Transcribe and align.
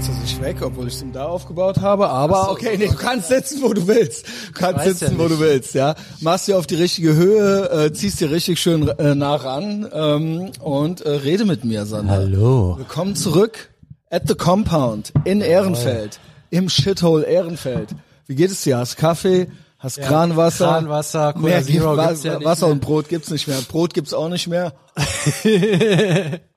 setzt 0.00 0.08
er 0.08 0.26
sich 0.26 0.40
weg, 0.40 0.56
obwohl 0.62 0.88
ich 0.88 0.94
es 0.94 1.02
ihm 1.02 1.12
da 1.12 1.26
aufgebaut 1.26 1.80
habe. 1.80 2.08
Aber 2.08 2.44
so, 2.44 2.50
okay, 2.52 2.76
nee, 2.78 2.86
du 2.86 2.94
kannst 2.94 3.28
sitzen, 3.28 3.60
wo 3.62 3.74
du 3.74 3.86
willst. 3.86 4.26
Du 4.48 4.52
kannst 4.54 4.84
sitzen, 4.84 5.18
ja 5.18 5.18
wo 5.18 5.28
du 5.28 5.38
willst, 5.40 5.74
ja. 5.74 5.94
Machst 6.20 6.48
dir 6.48 6.56
auf 6.56 6.66
die 6.66 6.76
richtige 6.76 7.14
Höhe, 7.14 7.70
äh, 7.70 7.92
ziehst 7.92 8.20
dir 8.20 8.30
richtig 8.30 8.60
schön 8.60 8.88
äh, 8.88 9.14
nah 9.14 9.34
ran 9.34 9.88
ähm, 9.92 10.52
und 10.60 11.02
äh, 11.02 11.10
rede 11.10 11.44
mit 11.44 11.64
mir, 11.64 11.84
Sander. 11.84 12.12
Hallo. 12.12 12.76
Willkommen 12.78 13.14
zurück 13.14 13.70
at 14.10 14.22
the 14.26 14.34
Compound 14.34 15.12
in 15.24 15.42
Ehrenfeld, 15.42 16.18
im 16.48 16.70
Shithole 16.70 17.24
Ehrenfeld. 17.24 17.90
Wie 18.26 18.36
geht 18.36 18.50
es 18.50 18.62
dir? 18.62 18.78
Hast 18.78 18.96
Kaffee? 18.96 19.48
Hast 19.78 19.98
ja, 19.98 20.06
Kranwasser? 20.06 20.66
Kranwasser, 20.66 21.32
Cola 21.34 21.44
mehr 21.44 21.62
Zero 21.62 21.96
gibt, 21.96 22.08
gibt's 22.08 22.24
ja 22.24 22.42
Wasser 22.44 22.68
und 22.68 22.80
Brot 22.80 23.08
gibt's 23.08 23.30
nicht 23.30 23.48
mehr. 23.48 23.58
Brot 23.68 23.92
gibt's 23.92 24.14
auch 24.14 24.28
nicht 24.28 24.46
mehr. 24.46 24.72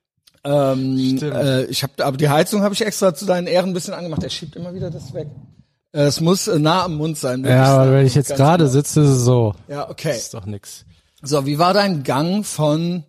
ähm, 0.44 1.18
äh, 1.22 1.64
ich 1.64 1.82
habe, 1.82 2.04
aber 2.04 2.16
die 2.16 2.28
Heizung 2.28 2.62
habe 2.62 2.74
ich 2.74 2.84
extra 2.84 3.14
zu 3.14 3.26
deinen 3.26 3.46
Ehren 3.46 3.70
ein 3.70 3.74
bisschen 3.74 3.94
angemacht. 3.94 4.22
Er 4.22 4.30
schiebt 4.30 4.56
immer 4.56 4.74
wieder 4.74 4.90
das 4.90 5.14
weg. 5.14 5.28
Äh, 5.92 6.02
es 6.02 6.20
muss 6.20 6.48
äh, 6.48 6.58
nah 6.58 6.84
am 6.84 6.96
Mund 6.96 7.18
sein. 7.18 7.44
Ja, 7.44 7.78
aber 7.78 7.92
wenn 7.92 8.06
ich 8.06 8.14
jetzt 8.14 8.36
gerade 8.36 8.64
genau. 8.64 8.72
sitze, 8.72 9.00
ist 9.02 9.08
es 9.08 9.24
so. 9.24 9.54
Ja, 9.68 9.88
okay. 9.88 10.08
Das 10.08 10.18
ist 10.18 10.34
doch 10.34 10.46
nix. 10.46 10.84
So, 11.22 11.46
wie 11.46 11.58
war 11.58 11.72
dein 11.72 12.02
Gang 12.02 12.44
von 12.44 13.04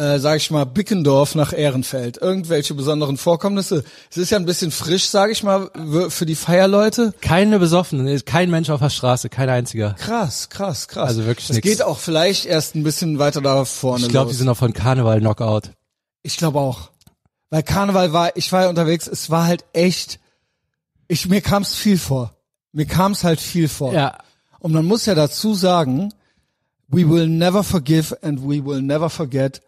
äh, 0.00 0.18
sag 0.18 0.36
ich 0.38 0.50
mal, 0.50 0.64
Bickendorf 0.64 1.34
nach 1.34 1.52
Ehrenfeld. 1.52 2.16
Irgendwelche 2.16 2.74
besonderen 2.74 3.18
Vorkommnisse. 3.18 3.84
Es 4.10 4.16
ist 4.16 4.30
ja 4.30 4.38
ein 4.38 4.46
bisschen 4.46 4.70
frisch, 4.70 5.08
sag 5.08 5.30
ich 5.30 5.42
mal, 5.42 5.70
für 6.08 6.24
die 6.24 6.36
Feierleute. 6.36 7.12
Keine 7.20 7.58
Besoffenen, 7.58 8.24
kein 8.24 8.50
Mensch 8.50 8.70
auf 8.70 8.80
der 8.80 8.88
Straße, 8.88 9.28
kein 9.28 9.50
einziger. 9.50 9.94
Krass, 9.98 10.48
krass, 10.48 10.88
krass. 10.88 11.08
Also 11.08 11.26
wirklich 11.26 11.50
Es 11.50 11.60
geht 11.60 11.82
auch 11.82 11.98
vielleicht 11.98 12.46
erst 12.46 12.76
ein 12.76 12.82
bisschen 12.82 13.18
weiter 13.18 13.42
da 13.42 13.64
vorne 13.64 14.06
Ich 14.06 14.10
glaube, 14.10 14.30
die 14.30 14.36
sind 14.36 14.48
auch 14.48 14.56
von 14.56 14.72
Karneval 14.72 15.20
Knockout. 15.20 15.72
Ich 16.22 16.36
glaube 16.36 16.60
auch. 16.60 16.90
Weil 17.50 17.62
Karneval 17.62 18.12
war, 18.12 18.36
ich 18.36 18.52
war 18.52 18.62
ja 18.62 18.68
unterwegs, 18.68 19.06
es 19.06 19.30
war 19.30 19.46
halt 19.46 19.64
echt, 19.72 20.20
ich, 21.08 21.28
mir 21.28 21.40
kam 21.40 21.62
es 21.62 21.74
viel 21.74 21.98
vor. 21.98 22.34
Mir 22.72 22.86
kam 22.86 23.12
es 23.12 23.24
halt 23.24 23.40
viel 23.40 23.68
vor. 23.68 23.92
Ja. 23.92 24.18
Und 24.60 24.72
man 24.72 24.84
muss 24.84 25.06
ja 25.06 25.14
dazu 25.14 25.54
sagen, 25.54 26.14
we 26.86 27.08
will 27.08 27.26
never 27.26 27.64
forgive 27.64 28.16
and 28.22 28.42
we 28.42 28.64
will 28.64 28.82
never 28.82 29.10
forget 29.10 29.62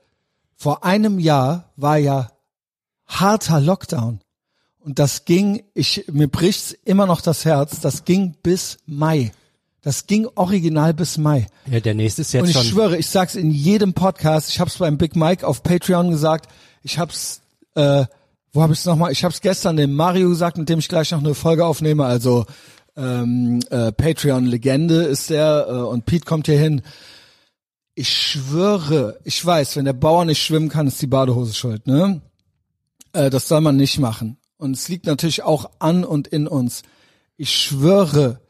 vor 0.63 0.85
einem 0.85 1.19
Jahr 1.19 1.73
war 1.75 1.97
ja 1.97 2.31
harter 3.07 3.61
Lockdown. 3.61 4.21
Und 4.79 5.01
das 5.01 5.25
ging, 5.25 5.65
ich, 5.75 6.05
mir 6.07 6.29
bricht's 6.29 6.71
immer 6.85 7.07
noch 7.07 7.21
das 7.21 7.45
Herz, 7.45 7.81
das 7.81 8.05
ging 8.05 8.37
bis 8.45 8.79
Mai. 8.87 9.33
Das 9.83 10.07
ging 10.07 10.29
original 10.37 10.95
bis 10.95 11.19
Mai. 11.19 11.47
Ja, 11.67 11.81
der 11.81 11.95
nächste 11.95 12.23
ist 12.23 12.33
jetzt 12.33 12.43
Und 12.43 12.49
ich 12.49 12.57
schon. 12.57 12.65
schwöre, 12.65 12.97
ich 12.97 13.09
sag's 13.09 13.35
in 13.35 13.51
jedem 13.51 13.95
Podcast, 13.95 14.49
ich 14.49 14.61
hab's 14.61 14.79
beim 14.79 14.97
Big 14.97 15.17
Mike 15.17 15.47
auf 15.47 15.63
Patreon 15.63 16.11
gesagt, 16.11 16.49
ich 16.83 16.99
hab's, 16.99 17.43
äh, 17.75 18.05
wo 18.53 18.63
hab 18.63 18.71
ich's 18.71 18.85
nochmal? 18.85 19.13
Ich 19.13 19.25
hab's 19.25 19.41
gestern 19.41 19.77
dem 19.77 19.95
Mario 19.95 20.29
gesagt, 20.29 20.57
mit 20.57 20.69
dem 20.69 20.79
ich 20.79 20.89
gleich 20.89 21.11
noch 21.11 21.19
eine 21.19 21.35
Folge 21.35 21.67
aufnehme, 21.67 22.05
also 22.05 22.47
ähm, 22.97 23.61
äh, 23.71 23.91
Patreon-Legende 23.93 25.03
ist 25.03 25.31
der 25.31 25.67
äh, 25.69 25.73
und 25.73 26.07
Pete 26.07 26.25
kommt 26.27 26.47
hier 26.47 26.59
hin 26.59 26.83
ich 27.95 28.09
schwöre, 28.09 29.19
ich 29.25 29.45
weiß, 29.45 29.77
wenn 29.77 29.85
der 29.85 29.93
Bauer 29.93 30.25
nicht 30.25 30.43
schwimmen 30.43 30.69
kann, 30.69 30.87
ist 30.87 31.03
die 31.03 31.07
Badehose 31.07 31.55
schuld, 31.55 31.87
ne? 31.87 32.23
Äh, 33.13 33.31
das 33.31 33.49
soll 33.49 33.61
man 33.61 33.77
nicht 33.77 33.99
machen. 33.99 34.39
Und 34.57 34.73
es 34.73 34.89
liegt 34.89 35.07
natürlich 35.07 35.43
auch 35.43 35.71
an 35.79 36.05
und 36.05 36.29
in 36.29 36.47
uns. 36.47 36.83
Ich 37.37 37.53
schwöre, 37.53 38.41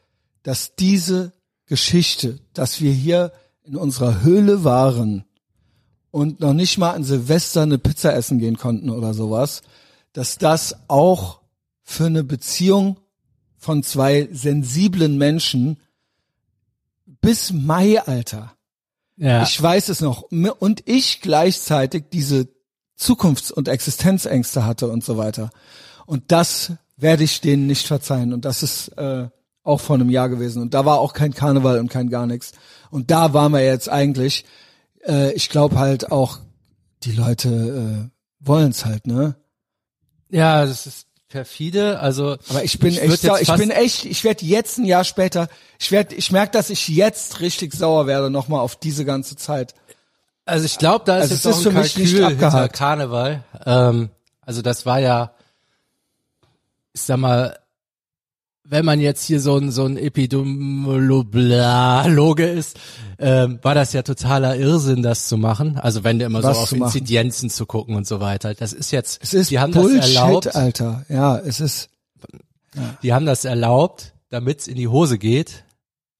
dass 0.43 0.75
diese 0.75 1.33
Geschichte, 1.67 2.41
dass 2.53 2.81
wir 2.81 2.93
hier 2.93 3.33
in 3.65 3.77
unserer 3.77 4.23
Höhle 4.23 4.65
waren 4.65 5.25
und 6.11 6.41
noch 6.41 6.53
nicht 6.53 6.79
mal 6.79 6.93
an 6.93 7.05
Silvester 7.05 7.63
eine 7.63 7.79
Pizza 7.79 8.15
essen 8.15 8.39
gehen 8.39 8.59
konnten 8.59 8.91
oder 8.91 9.15
sowas, 9.15 9.63
dass 10.13 10.39
das 10.39 10.77
auch 10.89 11.41
für 11.83 12.07
eine 12.07 12.25
Beziehung 12.25 12.99
von 13.57 13.83
zwei 13.83 14.29
sensiblen 14.33 15.17
Menschen 15.17 15.79
bis 17.21 17.53
Mai, 17.53 18.01
Alter, 18.01 18.57
ja. 19.17 19.43
Ich 19.43 19.61
weiß 19.61 19.89
es 19.89 20.01
noch. 20.01 20.23
Und 20.23 20.83
ich 20.87 21.21
gleichzeitig 21.21 22.05
diese 22.13 22.49
Zukunfts- 22.99 23.53
und 23.53 23.69
Existenzängste 23.69 24.65
hatte 24.65 24.89
und 24.89 25.05
so 25.05 25.17
weiter. 25.17 25.51
Und 26.07 26.33
das 26.33 26.73
werde 26.97 27.25
ich 27.25 27.41
denen 27.41 27.67
nicht 27.67 27.87
verzeihen. 27.87 28.33
Und 28.33 28.45
das 28.45 28.63
ist 28.63 28.89
äh, 28.99 29.29
auch 29.65 29.81
vor 29.81 29.95
einem 29.97 30.11
Jahr 30.11 30.29
gewesen. 30.29 30.63
Und 30.63 30.75
da 30.75 30.85
war 30.85 30.99
auch 30.99 31.13
kein 31.13 31.35
Karneval 31.35 31.79
und 31.79 31.89
kein 31.89 32.09
gar 32.09 32.27
nichts. 32.27 32.53
Und 32.91 33.11
da 33.11 33.33
waren 33.33 33.53
wir 33.53 33.65
jetzt 33.65 33.89
eigentlich. 33.89 34.45
Äh, 35.07 35.33
ich 35.33 35.49
glaube 35.49 35.79
halt 35.79 36.13
auch, 36.13 36.39
die 37.05 37.13
Leute 37.13 37.49
äh, 37.49 38.47
wollen 38.47 38.71
es 38.71 38.85
halt, 38.85 39.07
ne? 39.07 39.37
Ja, 40.31 40.65
das 40.65 40.87
ist 40.87 41.07
perfide. 41.29 41.99
Also, 41.99 42.37
aber 42.49 42.63
ich 42.63 42.79
bin 42.79 42.91
ich 42.91 43.03
echt, 43.03 43.23
sauer, 43.23 43.41
ich 43.41 43.53
bin 43.55 43.71
echt, 43.71 44.05
ich 44.05 44.23
werde 44.23 44.45
jetzt 44.45 44.79
ein 44.79 44.85
Jahr 44.85 45.05
später, 45.05 45.49
ich 45.79 45.91
werde, 45.91 46.15
ich 46.15 46.31
merke, 46.31 46.53
dass 46.53 46.71
ich 46.71 46.89
jetzt 46.89 47.41
richtig 47.41 47.75
sauer 47.75 48.07
werde 48.07 48.31
nochmal 48.31 48.61
auf 48.61 48.77
diese 48.77 49.05
ganze 49.05 49.37
Zeit. 49.37 49.75
Also 50.45 50.67
ich 50.67 50.79
glaube, 50.79 51.05
da 51.07 51.19
ist 51.19 51.23
also 51.23 51.35
jetzt 51.35 51.45
ist 51.45 51.53
auch 51.53 51.59
ein 51.59 51.73
für 51.73 51.81
mich 51.81 51.97
nicht 51.97 52.23
abgehakt. 52.23 52.75
Karneval. 52.75 53.45
Ähm, 53.65 54.11
also 54.43 54.61
das 54.61 54.85
war 54.87 54.99
ja, 54.99 55.33
ich 56.93 57.03
sag 57.03 57.17
mal, 57.17 57.59
wenn 58.65 58.85
man 58.85 59.01
jetzt 59.01 59.25
hier 59.25 59.41
so 59.41 59.57
ein, 59.57 59.71
so 59.71 59.85
ein 59.85 59.97
Epidemiologe 59.97 62.47
ist, 62.47 62.79
ähm, 63.19 63.59
war 63.63 63.75
das 63.75 63.93
ja 63.93 64.03
totaler 64.03 64.57
Irrsinn, 64.57 65.03
das 65.03 65.29
zu 65.29 65.37
machen. 65.37 65.79
Also 65.79 66.05
wenn 66.05 66.19
du 66.19 66.25
immer 66.25 66.43
Was 66.43 66.57
so 66.57 66.63
auf 66.63 66.73
Inzidenzen 66.73 67.51
zu 67.51 67.67
gucken 67.67 67.97
und 67.97 68.07
so 68.07 68.21
weiter. 68.21 68.55
Das 68.55 68.73
ist 68.73 68.93
jetzt, 68.93 69.23
es 69.23 69.35
ist 69.35 69.51
die 69.51 69.59
haben 69.59 69.73
Bullshit, 69.73 69.99
das 69.99 70.15
erlaubt. 70.15 70.55
Alter. 70.55 71.05
Ja, 71.09 71.39
es 71.39 71.61
ist. 71.61 71.89
Ja. 72.75 72.97
Die 73.03 73.13
haben 73.13 73.27
das 73.27 73.45
erlaubt, 73.45 74.15
damit 74.31 74.61
es 74.61 74.69
in 74.69 74.77
die 74.77 74.89
Hose 74.89 75.19
geht, 75.19 75.65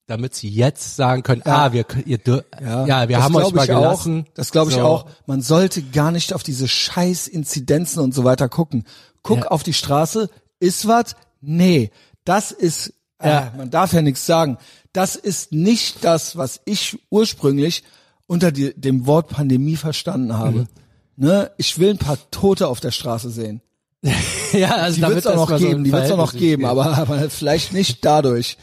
damit 0.05 0.35
sie 0.35 0.49
jetzt 0.49 0.95
sagen 0.95 1.23
können, 1.23 1.41
ja. 1.45 1.65
ah, 1.65 1.73
wir, 1.73 1.85
ihr, 2.05 2.19
ja, 2.61 2.85
ja 2.85 3.09
wir 3.09 3.23
haben 3.23 3.35
euch 3.35 3.51
mal 3.53 3.65
gelassen. 3.65 4.25
Auch, 4.27 4.33
das 4.35 4.51
glaube 4.51 4.69
ich 4.69 4.77
so. 4.77 4.83
auch. 4.83 5.07
Man 5.25 5.41
sollte 5.41 5.81
gar 5.81 6.11
nicht 6.11 6.33
auf 6.33 6.43
diese 6.43 6.67
scheiß 6.67 7.27
Inzidenzen 7.27 8.03
und 8.03 8.13
so 8.13 8.23
weiter 8.23 8.49
gucken. 8.49 8.85
Guck 9.23 9.39
ja. 9.39 9.47
auf 9.47 9.63
die 9.63 9.73
Straße, 9.73 10.29
ist 10.59 10.87
was? 10.87 11.15
Nee. 11.41 11.89
Das 12.25 12.51
ist, 12.51 12.93
äh, 13.19 13.29
ja. 13.29 13.53
man 13.55 13.69
darf 13.69 13.93
ja 13.93 14.01
nichts 14.01 14.25
sagen. 14.25 14.57
Das 14.91 15.15
ist 15.15 15.51
nicht 15.51 16.03
das, 16.03 16.37
was 16.37 16.61
ich 16.65 16.99
ursprünglich 17.09 17.83
unter 18.27 18.51
die, 18.51 18.73
dem 18.75 19.05
Wort 19.05 19.29
Pandemie 19.29 19.75
verstanden 19.75 20.37
habe. 20.37 20.59
Mhm. 20.59 20.67
Ne? 21.15 21.51
Ich 21.57 21.79
will 21.79 21.91
ein 21.91 21.97
paar 21.97 22.17
Tote 22.31 22.67
auf 22.67 22.79
der 22.79 22.91
Straße 22.91 23.29
sehen. 23.29 23.61
ja, 24.53 24.75
also 24.75 24.97
die 24.97 25.07
wird 25.07 25.19
es 25.19 25.27
auch 25.27 25.35
noch 25.35 25.57
geben, 25.57 25.77
so 25.77 25.83
die 25.83 25.91
wird 25.91 26.05
es 26.05 26.11
auch 26.11 26.17
noch 26.17 26.33
geben, 26.33 26.65
aber, 26.65 26.97
aber 26.97 27.29
vielleicht 27.29 27.71
nicht 27.71 27.99
dadurch, 28.05 28.57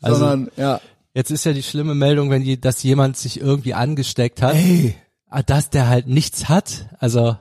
also, 0.00 0.18
sondern 0.18 0.50
ja. 0.56 0.80
Jetzt 1.14 1.30
ist 1.30 1.44
ja 1.44 1.52
die 1.52 1.62
schlimme 1.62 1.94
Meldung, 1.94 2.30
wenn 2.30 2.42
die, 2.42 2.60
dass 2.60 2.82
jemand 2.82 3.16
sich 3.16 3.40
irgendwie 3.40 3.74
angesteckt 3.74 4.42
hat, 4.42 4.54
Ey. 4.54 4.96
Ah, 5.28 5.42
dass 5.42 5.70
der 5.70 5.88
halt 5.88 6.08
nichts 6.08 6.48
hat. 6.48 6.86
Also 6.98 7.36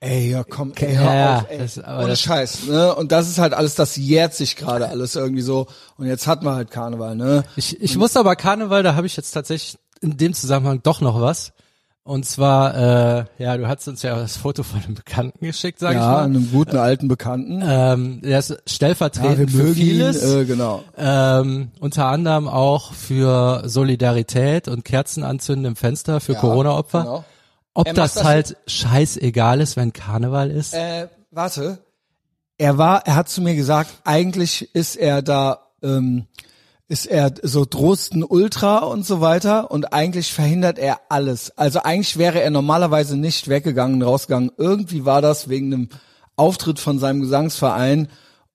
Ey, 0.00 0.30
ja, 0.30 0.44
komm, 0.44 0.72
ey, 0.76 0.94
hör 0.94 1.14
ja, 1.14 1.38
auf, 1.38 1.50
ey. 1.50 1.58
Das, 1.58 1.78
Ohne 1.78 2.14
Scheiß, 2.14 2.66
ne? 2.68 2.94
Und 2.94 3.10
das 3.10 3.28
ist 3.28 3.38
halt 3.38 3.52
alles, 3.52 3.74
das 3.74 3.96
jährt 3.96 4.32
sich 4.32 4.54
gerade 4.54 4.88
alles 4.88 5.16
irgendwie 5.16 5.42
so. 5.42 5.66
Und 5.96 6.06
jetzt 6.06 6.28
hat 6.28 6.44
man 6.44 6.54
halt 6.54 6.70
Karneval, 6.70 7.16
ne? 7.16 7.42
Ich, 7.56 7.80
ich 7.80 7.98
wusste 7.98 8.20
aber 8.20 8.36
Karneval, 8.36 8.84
da 8.84 8.94
habe 8.94 9.08
ich 9.08 9.16
jetzt 9.16 9.32
tatsächlich 9.32 9.76
in 10.00 10.16
dem 10.16 10.34
Zusammenhang 10.34 10.80
doch 10.84 11.00
noch 11.00 11.20
was. 11.20 11.52
Und 12.04 12.24
zwar, 12.24 12.74
äh, 12.74 13.24
ja, 13.36 13.56
du 13.58 13.68
hast 13.68 13.86
uns 13.86 14.00
ja 14.02 14.16
das 14.16 14.38
Foto 14.38 14.62
von 14.62 14.80
einem 14.82 14.94
Bekannten 14.94 15.44
geschickt, 15.44 15.78
sag 15.78 15.92
ja, 15.92 16.00
ich 16.00 16.06
mal. 16.06 16.12
Ja, 16.12 16.24
einem 16.24 16.50
guten 16.50 16.78
alten 16.78 17.06
Bekannten. 17.06 17.62
Ähm, 17.62 18.22
der 18.22 18.38
ist 18.38 18.56
stellvertretend 18.66 19.50
ja, 19.50 19.58
für 19.58 19.74
vieles. 19.74 20.22
Ihn, 20.22 20.40
äh, 20.40 20.44
genau. 20.46 20.84
Ähm, 20.96 21.72
unter 21.80 22.06
anderem 22.06 22.48
auch 22.48 22.94
für 22.94 23.64
Solidarität 23.66 24.68
und 24.68 24.86
Kerzenanzünden 24.86 25.66
im 25.66 25.76
Fenster 25.76 26.20
für 26.20 26.32
ja, 26.32 26.40
Corona-Opfer. 26.40 27.02
Genau. 27.02 27.24
Ob 27.78 27.94
das, 27.94 28.14
das 28.14 28.24
halt 28.24 28.56
scheißegal 28.66 29.60
ist, 29.60 29.76
wenn 29.76 29.92
Karneval 29.92 30.50
ist? 30.50 30.74
Äh, 30.74 31.06
warte. 31.30 31.78
Er 32.56 32.76
war, 32.76 33.06
er 33.06 33.14
hat 33.14 33.28
zu 33.28 33.40
mir 33.40 33.54
gesagt, 33.54 34.00
eigentlich 34.02 34.74
ist 34.74 34.96
er 34.96 35.22
da, 35.22 35.68
ähm, 35.80 36.26
ist 36.88 37.06
er 37.06 37.32
so 37.40 37.64
Drosten 37.64 38.24
Ultra 38.24 38.78
und 38.78 39.06
so 39.06 39.20
weiter 39.20 39.70
und 39.70 39.92
eigentlich 39.92 40.32
verhindert 40.32 40.80
er 40.80 41.02
alles. 41.08 41.56
Also 41.56 41.80
eigentlich 41.84 42.18
wäre 42.18 42.42
er 42.42 42.50
normalerweise 42.50 43.16
nicht 43.16 43.46
weggegangen, 43.46 44.02
rausgegangen. 44.02 44.50
Irgendwie 44.56 45.04
war 45.04 45.22
das 45.22 45.48
wegen 45.48 45.72
einem 45.72 45.88
Auftritt 46.34 46.80
von 46.80 46.98
seinem 46.98 47.20
Gesangsverein 47.20 48.08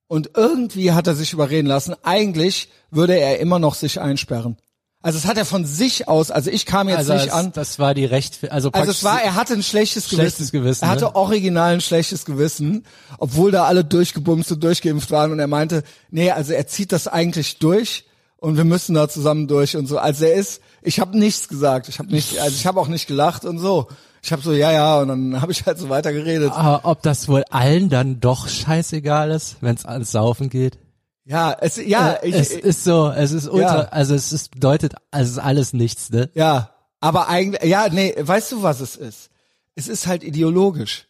und 0.07 0.31
irgendwie 0.35 0.91
hat 0.91 1.07
er 1.07 1.15
sich 1.15 1.31
überreden 1.31 1.67
lassen. 1.67 1.95
Eigentlich 2.03 2.67
würde 2.91 3.17
er 3.17 3.39
immer 3.39 3.59
noch 3.59 3.75
sich 3.75 4.01
einsperren. 4.01 4.57
Also 5.03 5.17
es 5.17 5.25
hat 5.25 5.37
er 5.37 5.43
von 5.43 5.65
sich 5.65 6.07
aus, 6.07 6.31
also 6.31 6.49
ich 6.49 6.65
kam 6.65 6.87
jetzt 6.87 6.99
also 6.99 7.13
nicht 7.13 7.27
es, 7.27 7.33
an. 7.33 7.51
Das 7.51 7.77
war 7.77 7.93
die 7.93 8.05
Recht, 8.05 8.49
also 8.49 8.71
Also 8.71 8.91
es 8.91 9.03
war, 9.03 9.21
er 9.21 9.35
hatte 9.35 9.51
ein 9.51 9.61
schlechtes, 9.61 10.07
schlechtes 10.07 10.53
Gewissen. 10.53 10.63
Gewissen 10.63 10.85
er 10.85 10.89
hatte 10.91 11.05
ne? 11.05 11.15
original 11.17 11.73
ein 11.73 11.81
schlechtes 11.81 12.23
Gewissen, 12.23 12.85
obwohl 13.17 13.51
da 13.51 13.65
alle 13.65 13.83
durchgebumst 13.83 14.53
und 14.53 14.63
durchgeimpft 14.63 15.11
waren 15.11 15.33
und 15.33 15.39
er 15.39 15.47
meinte, 15.47 15.83
nee, 16.09 16.31
also 16.31 16.53
er 16.53 16.67
zieht 16.67 16.93
das 16.93 17.09
eigentlich 17.09 17.59
durch 17.59 18.05
und 18.37 18.55
wir 18.55 18.63
müssen 18.63 18.95
da 18.95 19.09
zusammen 19.09 19.49
durch 19.49 19.75
und 19.75 19.87
so. 19.87 19.97
Also 19.97 20.23
er 20.23 20.35
ist, 20.35 20.61
ich 20.81 21.01
habe 21.01 21.17
nichts 21.17 21.49
gesagt, 21.49 21.89
ich 21.89 21.99
habe 21.99 22.09
nicht, 22.09 22.39
also 22.39 22.55
ich 22.55 22.65
habe 22.65 22.79
auch 22.79 22.87
nicht 22.87 23.05
gelacht 23.05 23.43
und 23.43 23.59
so. 23.59 23.89
Ich 24.21 24.31
habe 24.31 24.41
so, 24.41 24.53
ja, 24.53 24.71
ja, 24.71 24.99
und 24.99 25.09
dann 25.09 25.41
habe 25.41 25.51
ich 25.51 25.65
halt 25.65 25.79
so 25.79 25.89
weitergeredet. 25.89 26.53
Aber 26.53 26.89
ob 26.89 27.01
das 27.01 27.27
wohl 27.27 27.43
allen 27.49 27.89
dann 27.89 28.21
doch 28.21 28.47
scheißegal 28.47 29.31
ist, 29.31 29.57
wenn 29.59 29.75
es 29.75 29.85
ans 29.85 30.11
Saufen 30.11 30.49
geht? 30.49 30.77
Ja, 31.25 31.55
es, 31.59 31.77
ja, 31.77 32.13
äh, 32.13 32.27
ich, 32.27 32.35
es 32.35 32.51
ist 32.51 32.83
so, 32.83 33.09
es 33.09 33.31
ist 33.31 33.47
ultra, 33.47 33.83
ja. 33.83 33.89
also 33.89 34.13
es 34.13 34.33
ist, 34.33 34.51
bedeutet, 34.51 34.93
es 35.11 35.29
ist 35.29 35.37
alles 35.37 35.73
nichts, 35.73 36.09
ne? 36.09 36.29
Ja, 36.33 36.71
aber 36.99 37.29
eigentlich, 37.29 37.63
ja, 37.63 37.87
nee, 37.89 38.13
weißt 38.17 38.51
du, 38.51 38.63
was 38.63 38.81
es 38.81 38.95
ist? 38.95 39.29
Es 39.75 39.87
ist 39.87 40.07
halt 40.07 40.23
ideologisch. 40.23 41.07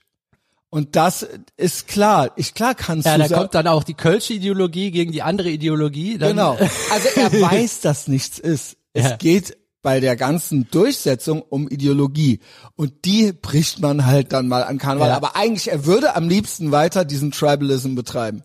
Und 0.69 0.95
das 0.95 1.27
ist 1.55 1.87
klar. 1.87 2.31
Ich 2.35 2.55
klar 2.55 2.73
kannst 2.73 3.05
ja, 3.05 3.15
du. 3.15 3.21
Ja, 3.21 3.27
da 3.27 3.37
kommt 3.37 3.53
dann 3.53 3.67
auch 3.67 3.83
die 3.83 3.93
Kölsche 3.93 4.33
Ideologie 4.33 4.89
gegen 4.89 5.11
die 5.11 5.21
andere 5.21 5.49
Ideologie. 5.49 6.17
Genau. 6.17 6.57
Also 6.91 7.09
er 7.15 7.31
weiß, 7.41 7.81
dass 7.81 8.07
nichts 8.07 8.39
ist. 8.39 8.77
Es 8.91 9.03
ja. 9.03 9.15
geht 9.17 9.55
bei 9.83 9.99
der 9.99 10.15
ganzen 10.15 10.67
Durchsetzung 10.71 11.43
um 11.43 11.67
Ideologie. 11.67 12.39
Und 12.75 13.05
die 13.05 13.33
bricht 13.33 13.81
man 13.81 14.07
halt 14.07 14.33
dann 14.33 14.47
mal 14.47 14.63
an 14.63 14.79
Karneval. 14.79 15.09
Ja. 15.09 15.15
Aber 15.15 15.35
eigentlich, 15.35 15.69
er 15.69 15.85
würde 15.85 16.15
am 16.15 16.27
liebsten 16.27 16.71
weiter 16.71 17.05
diesen 17.05 17.31
Tribalism 17.31 17.93
betreiben. 17.93 18.41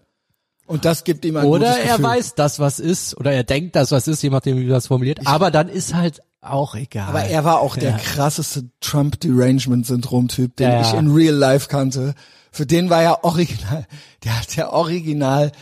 Und 0.68 0.84
das 0.84 1.02
gibt 1.04 1.24
ihm 1.24 1.36
ein 1.36 1.46
Oder 1.46 1.78
er 1.78 2.00
weiß, 2.00 2.34
dass 2.34 2.58
was 2.60 2.78
ist, 2.78 3.16
oder 3.16 3.32
er 3.32 3.42
denkt, 3.42 3.74
dass 3.74 3.90
was 3.90 4.06
ist, 4.06 4.22
je 4.22 4.28
nachdem, 4.28 4.58
wie 4.58 4.68
das 4.68 4.86
formuliert. 4.88 5.18
Ich 5.22 5.26
aber 5.26 5.50
dann 5.50 5.68
ist 5.68 5.94
halt 5.94 6.20
auch 6.42 6.74
egal. 6.74 7.08
Aber 7.08 7.24
er 7.24 7.42
war 7.44 7.60
auch 7.60 7.74
der 7.74 7.92
krasseste 7.96 8.68
Trump-Derangement-Syndrom-Typ, 8.80 10.56
den 10.56 10.70
ja. 10.70 10.80
ich 10.82 10.92
in 10.92 11.10
Real 11.10 11.34
Life 11.34 11.68
kannte. 11.68 12.14
Für 12.52 12.66
den 12.66 12.90
war 12.90 13.02
er 13.02 13.24
original, 13.24 13.86
der 14.24 14.38
hat 14.38 14.56
der 14.56 14.72
Original, 14.74 15.52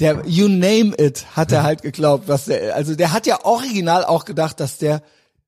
der 0.00 0.22
You 0.26 0.48
name 0.48 0.94
it, 0.98 1.24
hat 1.34 1.50
er 1.50 1.62
halt 1.62 1.80
geglaubt, 1.80 2.28
was 2.28 2.44
der, 2.44 2.76
also 2.76 2.94
der 2.94 3.12
hat 3.12 3.26
ja 3.26 3.44
original 3.44 4.04
auch 4.04 4.26
gedacht, 4.26 4.60
dass 4.60 4.76
der 4.76 5.02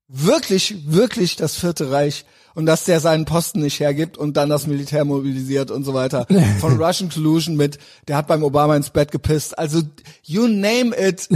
wirklich, 0.09 0.77
wirklich 0.87 1.37
das 1.37 1.57
Vierte 1.57 1.91
Reich 1.91 2.25
und 2.55 2.67
dass 2.67 2.85
der 2.85 3.01
seinen 3.01 3.25
Posten 3.25 3.61
nicht 3.61 3.81
hergibt 3.81 4.17
und 4.17 4.37
dann 4.37 4.49
das 4.49 4.67
Militär 4.67 5.05
mobilisiert 5.05 5.71
und 5.71 5.85
so 5.85 5.95
weiter. 5.95 6.27
Von 6.61 6.77
Russian 6.83 7.11
Collusion 7.11 7.57
mit, 7.57 7.79
der 8.09 8.17
hat 8.17 8.27
beim 8.27 8.43
Obama 8.43 8.77
ins 8.77 8.91
Bett 8.91 9.11
gepisst. 9.11 9.59
Also 9.59 9.83
you 10.23 10.47
name 10.47 10.97
it. 10.97 11.29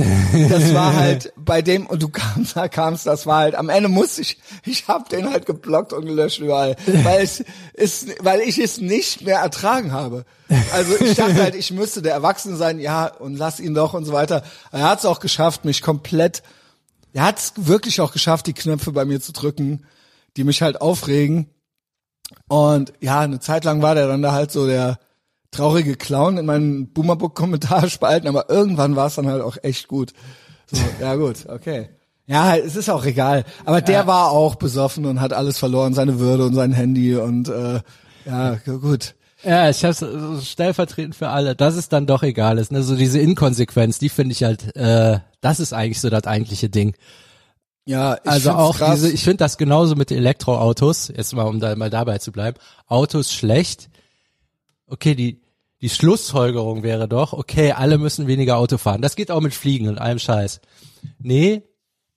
Das 0.48 0.74
war 0.74 0.94
halt 0.94 1.32
bei 1.36 1.62
dem 1.62 1.86
und 1.86 2.02
du 2.02 2.08
kamst, 2.08 2.56
da 2.56 2.68
kamst, 2.68 3.06
das 3.06 3.26
war 3.26 3.38
halt 3.38 3.54
am 3.54 3.68
Ende 3.68 3.88
muss 3.88 4.18
ich, 4.18 4.38
ich 4.64 4.86
hab 4.88 5.08
den 5.08 5.30
halt 5.30 5.46
geblockt 5.46 5.92
und 5.92 6.06
gelöscht 6.06 6.38
überall, 6.38 6.76
weil 6.86 7.22
es 7.22 7.44
ist, 7.74 8.08
weil 8.24 8.40
ich 8.40 8.58
es 8.58 8.78
nicht 8.78 9.22
mehr 9.22 9.38
ertragen 9.38 9.92
habe. 9.92 10.24
Also 10.72 10.94
ich 10.98 11.14
dachte 11.14 11.42
halt, 11.42 11.54
ich 11.54 11.72
müsste 11.72 12.00
der 12.00 12.12
Erwachsene 12.12 12.56
sein, 12.56 12.78
ja 12.78 13.06
und 13.06 13.36
lass 13.36 13.60
ihn 13.60 13.74
doch 13.74 13.94
und 13.94 14.04
so 14.04 14.12
weiter. 14.12 14.42
Er 14.72 14.88
hat 14.88 15.00
es 15.00 15.04
auch 15.04 15.20
geschafft, 15.20 15.64
mich 15.64 15.82
komplett 15.82 16.42
er 17.14 17.24
hat 17.24 17.38
es 17.38 17.52
wirklich 17.56 18.00
auch 18.00 18.12
geschafft, 18.12 18.46
die 18.46 18.52
Knöpfe 18.52 18.92
bei 18.92 19.04
mir 19.04 19.20
zu 19.20 19.32
drücken 19.32 19.84
die 20.38 20.44
mich 20.44 20.62
halt 20.62 20.80
aufregen. 20.80 21.50
Und 22.48 22.92
ja, 23.00 23.20
eine 23.20 23.40
Zeit 23.40 23.64
lang 23.64 23.82
war 23.82 23.94
der 23.94 24.06
dann 24.06 24.22
da 24.22 24.32
halt 24.32 24.52
so 24.52 24.66
der 24.66 24.98
traurige 25.50 25.96
Clown 25.96 26.38
in 26.38 26.46
meinen 26.46 26.92
Boomerbook-Kommentarspalten, 26.92 28.28
aber 28.28 28.48
irgendwann 28.48 28.96
war 28.96 29.08
es 29.08 29.16
dann 29.16 29.26
halt 29.26 29.42
auch 29.42 29.56
echt 29.62 29.88
gut. 29.88 30.12
So, 30.70 30.80
ja 31.00 31.16
gut, 31.16 31.46
okay. 31.48 31.88
Ja, 32.26 32.56
es 32.56 32.76
ist 32.76 32.90
auch 32.90 33.04
egal. 33.06 33.44
Aber 33.64 33.80
der 33.80 34.00
ja. 34.00 34.06
war 34.06 34.30
auch 34.30 34.56
besoffen 34.56 35.06
und 35.06 35.20
hat 35.20 35.32
alles 35.32 35.58
verloren, 35.58 35.94
seine 35.94 36.20
Würde 36.20 36.44
und 36.44 36.54
sein 36.54 36.72
Handy 36.72 37.16
und 37.16 37.48
äh, 37.48 37.80
ja, 38.26 38.56
gut. 38.66 39.14
Ja, 39.42 39.70
ich 39.70 39.84
hab's 39.84 40.04
stellvertretend 40.42 41.14
für 41.14 41.28
alle, 41.28 41.56
dass 41.56 41.76
es 41.76 41.88
dann 41.88 42.06
doch 42.06 42.22
egal 42.22 42.58
ist. 42.58 42.70
Ne? 42.70 42.82
So 42.82 42.96
diese 42.96 43.18
Inkonsequenz, 43.20 43.98
die 43.98 44.10
finde 44.10 44.32
ich 44.32 44.44
halt, 44.44 44.76
äh, 44.76 45.20
das 45.40 45.60
ist 45.60 45.72
eigentlich 45.72 46.00
so 46.00 46.10
das 46.10 46.24
eigentliche 46.24 46.68
Ding. 46.68 46.94
Ja, 47.88 48.18
ich 48.22 48.30
also 48.30 48.50
auch 48.50 48.76
krass. 48.76 49.00
diese, 49.00 49.10
ich 49.10 49.24
finde 49.24 49.38
das 49.38 49.56
genauso 49.56 49.96
mit 49.96 50.10
Elektroautos, 50.10 51.08
jetzt 51.08 51.34
mal, 51.34 51.44
um 51.44 51.58
da 51.58 51.74
mal 51.74 51.88
dabei 51.88 52.18
zu 52.18 52.32
bleiben. 52.32 52.58
Autos 52.86 53.32
schlecht. 53.32 53.88
Okay, 54.86 55.14
die, 55.14 55.40
die 55.80 55.88
Schlussfolgerung 55.88 56.82
wäre 56.82 57.08
doch, 57.08 57.32
okay, 57.32 57.72
alle 57.72 57.96
müssen 57.96 58.26
weniger 58.26 58.58
Auto 58.58 58.76
fahren. 58.76 59.00
Das 59.00 59.16
geht 59.16 59.30
auch 59.30 59.40
mit 59.40 59.54
Fliegen 59.54 59.88
und 59.88 59.96
allem 59.96 60.18
Scheiß. 60.18 60.60
Nee, 61.18 61.62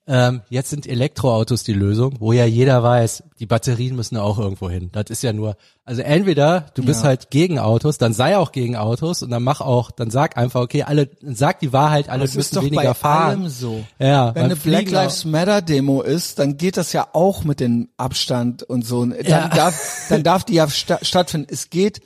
ähm, 0.04 0.40
jetzt 0.48 0.70
sind 0.70 0.88
Elektroautos 0.88 1.62
die 1.62 1.74
Lösung, 1.74 2.16
wo 2.18 2.32
ja 2.32 2.44
jeder 2.44 2.82
weiß, 2.82 3.22
die 3.38 3.46
Batterien 3.46 3.94
müssen 3.94 4.16
auch 4.16 4.36
irgendwo 4.36 4.68
hin. 4.68 4.90
Das 4.90 5.04
ist 5.10 5.22
ja 5.22 5.32
nur, 5.32 5.56
also 5.84 6.02
entweder 6.02 6.66
du 6.74 6.84
bist 6.84 7.02
ja. 7.02 7.08
halt 7.08 7.30
gegen 7.30 7.60
Autos, 7.60 7.98
dann 7.98 8.12
sei 8.12 8.36
auch 8.36 8.50
gegen 8.50 8.74
Autos 8.74 9.22
und 9.22 9.30
dann 9.30 9.44
mach 9.44 9.60
auch, 9.60 9.92
dann 9.92 10.10
sag 10.10 10.36
einfach, 10.36 10.60
okay, 10.60 10.82
alle, 10.82 11.08
sag 11.22 11.60
die 11.60 11.72
Wahrheit, 11.72 12.08
alle 12.08 12.24
das 12.24 12.34
müssen 12.34 12.62
weniger 12.62 12.82
bei 12.82 12.94
fahren. 12.94 13.42
Allem 13.42 13.48
so. 13.48 13.84
Ja, 14.00 14.34
wenn 14.34 14.46
eine 14.46 14.56
Black 14.56 14.90
Lives 14.90 15.24
Matter 15.24 15.62
Demo 15.62 16.02
ist, 16.02 16.40
dann 16.40 16.56
geht 16.56 16.76
das 16.76 16.92
ja 16.92 17.06
auch 17.12 17.44
mit 17.44 17.60
dem 17.60 17.88
Abstand 17.96 18.64
und 18.64 18.84
so. 18.84 19.06
Dann 19.06 19.24
ja. 19.24 19.48
darf, 19.48 20.06
dann 20.08 20.22
darf 20.24 20.42
die 20.42 20.54
ja 20.54 20.68
sta 20.68 20.98
stattfinden. 21.02 21.46
Es 21.48 21.70
geht 21.70 22.00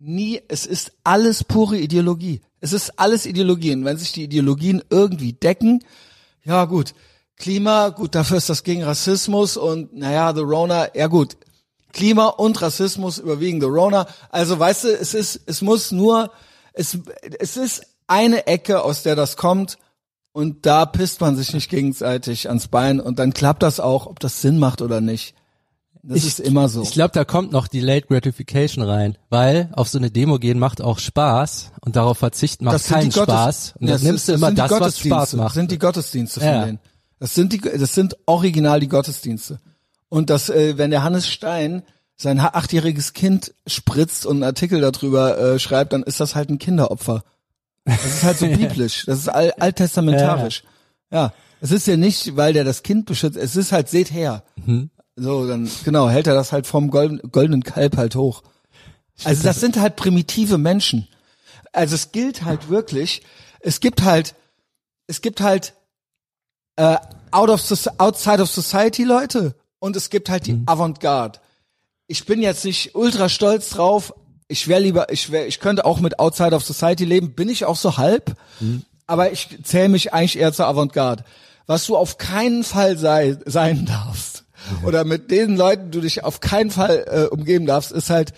nie, 0.00 0.40
es 0.48 0.66
ist 0.66 0.92
alles 1.04 1.44
pure 1.44 1.78
Ideologie. 1.78 2.40
Es 2.60 2.72
ist 2.72 2.98
alles 2.98 3.24
Ideologien. 3.24 3.84
Wenn 3.84 3.98
sich 3.98 4.10
die 4.10 4.24
Ideologien 4.24 4.82
irgendwie 4.90 5.32
decken, 5.32 5.84
ja 6.42 6.64
gut, 6.64 6.94
Klima, 7.36 7.90
gut, 7.90 8.14
dafür 8.14 8.38
ist 8.38 8.48
das 8.48 8.62
gegen 8.62 8.82
Rassismus 8.82 9.56
und 9.56 9.94
naja, 9.94 10.34
The 10.34 10.40
Rona, 10.40 10.94
ja 10.94 11.06
gut, 11.06 11.36
Klima 11.92 12.26
und 12.26 12.60
Rassismus 12.60 13.18
überwiegen 13.18 13.60
The 13.60 13.66
Rona. 13.66 14.06
Also 14.30 14.58
weißt 14.58 14.84
du, 14.84 14.88
es 14.88 15.14
ist, 15.14 15.40
es 15.46 15.62
muss 15.62 15.92
nur, 15.92 16.30
es, 16.72 16.98
es 17.38 17.56
ist 17.56 17.86
eine 18.06 18.46
Ecke, 18.46 18.82
aus 18.82 19.02
der 19.02 19.16
das 19.16 19.36
kommt 19.36 19.78
und 20.32 20.66
da 20.66 20.86
pisst 20.86 21.20
man 21.20 21.36
sich 21.36 21.52
nicht 21.54 21.70
gegenseitig 21.70 22.48
ans 22.48 22.68
Bein 22.68 23.00
und 23.00 23.18
dann 23.18 23.32
klappt 23.32 23.62
das 23.62 23.80
auch, 23.80 24.06
ob 24.06 24.20
das 24.20 24.40
Sinn 24.40 24.58
macht 24.58 24.82
oder 24.82 25.00
nicht. 25.00 25.34
Das 26.02 26.18
ich, 26.18 26.26
ist 26.26 26.40
immer 26.40 26.68
so. 26.68 26.82
Ich 26.82 26.92
glaube, 26.92 27.12
da 27.12 27.24
kommt 27.24 27.50
noch 27.50 27.66
die 27.66 27.80
Late 27.80 28.06
Gratification 28.06 28.84
rein, 28.84 29.18
weil 29.28 29.70
auf 29.72 29.88
so 29.88 29.98
eine 29.98 30.10
Demo 30.10 30.38
gehen 30.38 30.58
macht 30.58 30.80
auch 30.80 31.00
Spaß 31.00 31.72
und 31.80 31.96
darauf 31.96 32.18
verzichten 32.18 32.64
macht 32.64 32.84
keinen 32.86 33.10
Spaß. 33.10 33.74
Und 33.80 33.88
dann 33.88 34.00
nimmst 34.02 34.28
du 34.28 34.34
immer 34.34 34.52
das, 34.52 34.70
was 34.70 35.00
Spaß 35.00 35.32
macht. 35.34 35.48
Das 35.48 35.54
sind 35.54 35.70
die 35.70 35.78
Gottesdienste 35.78 36.40
von 36.40 36.48
ja. 36.48 36.64
denen. 36.64 36.80
Das 37.18 37.34
sind 37.34 37.52
die, 37.52 37.60
das 37.60 37.94
sind 37.94 38.16
original 38.26 38.80
die 38.80 38.88
Gottesdienste. 38.88 39.60
Und 40.08 40.30
das, 40.30 40.50
äh, 40.50 40.78
wenn 40.78 40.90
der 40.90 41.02
Hannes 41.02 41.28
Stein 41.28 41.82
sein 42.16 42.40
achtjähriges 42.40 43.12
Kind 43.12 43.54
spritzt 43.66 44.24
und 44.24 44.36
einen 44.36 44.44
Artikel 44.44 44.80
darüber 44.80 45.38
äh, 45.38 45.58
schreibt, 45.58 45.92
dann 45.92 46.02
ist 46.02 46.20
das 46.20 46.34
halt 46.34 46.48
ein 46.48 46.58
Kinderopfer. 46.58 47.24
Das 47.84 48.04
ist 48.04 48.24
halt 48.24 48.38
so 48.38 48.46
biblisch. 48.56 49.04
Das 49.06 49.18
ist 49.18 49.28
alt 49.28 49.60
alttestamentarisch. 49.60 50.64
Ja. 51.10 51.24
ja. 51.24 51.32
Es 51.60 51.70
ist 51.70 51.86
ja 51.86 51.96
nicht, 51.96 52.36
weil 52.36 52.52
der 52.52 52.64
das 52.64 52.82
Kind 52.82 53.06
beschützt. 53.06 53.36
Es 53.36 53.56
ist 53.56 53.72
halt, 53.72 53.88
seht 53.88 54.12
her. 54.12 54.44
Mhm. 54.64 54.90
So, 55.16 55.46
dann, 55.46 55.70
genau, 55.84 56.10
hält 56.10 56.26
er 56.26 56.34
das 56.34 56.52
halt 56.52 56.66
vom 56.66 56.90
golden, 56.90 57.20
goldenen 57.32 57.62
Kalb 57.62 57.96
halt 57.96 58.14
hoch. 58.14 58.42
Also 59.24 59.42
das 59.42 59.60
sind 59.60 59.78
halt 59.78 59.96
primitive 59.96 60.58
Menschen. 60.58 61.08
Also 61.72 61.94
es 61.94 62.12
gilt 62.12 62.44
halt 62.44 62.68
wirklich, 62.68 63.22
es 63.60 63.80
gibt 63.80 64.02
halt, 64.02 64.34
es 65.06 65.22
gibt 65.22 65.40
halt 65.40 65.74
äh, 66.76 66.96
out 67.30 67.50
of 67.50 67.62
outside 67.98 68.40
of 68.40 68.50
society 68.50 69.04
Leute 69.04 69.54
und 69.78 69.96
es 69.96 70.10
gibt 70.10 70.30
halt 70.30 70.46
die 70.46 70.54
mhm. 70.54 70.62
Avantgarde. 70.66 71.38
Ich 72.06 72.24
bin 72.24 72.40
jetzt 72.40 72.64
nicht 72.64 72.94
ultra 72.94 73.28
stolz 73.28 73.70
drauf. 73.70 74.14
Ich 74.48 74.68
wäre 74.68 74.80
lieber, 74.80 75.12
ich 75.12 75.32
wäre, 75.32 75.46
ich 75.46 75.58
könnte 75.58 75.84
auch 75.84 76.00
mit 76.00 76.18
outside 76.20 76.54
of 76.54 76.64
society 76.64 77.04
leben. 77.04 77.34
Bin 77.34 77.48
ich 77.48 77.64
auch 77.64 77.76
so 77.76 77.96
halb, 77.96 78.36
mhm. 78.60 78.84
aber 79.06 79.32
ich 79.32 79.58
zähle 79.64 79.88
mich 79.88 80.14
eigentlich 80.14 80.38
eher 80.38 80.52
zur 80.52 80.66
Avantgarde. 80.66 81.24
Was 81.66 81.86
du 81.86 81.96
auf 81.96 82.16
keinen 82.16 82.62
Fall 82.62 82.96
sei, 82.96 83.36
sein 83.44 83.86
darfst 83.86 84.44
mhm. 84.80 84.86
oder 84.86 85.04
mit 85.04 85.30
den 85.30 85.56
Leuten 85.56 85.90
du 85.90 86.00
dich 86.00 86.22
auf 86.22 86.40
keinen 86.40 86.70
Fall 86.70 87.06
äh, 87.10 87.34
umgeben 87.34 87.66
darfst, 87.66 87.90
ist 87.90 88.10
halt 88.10 88.32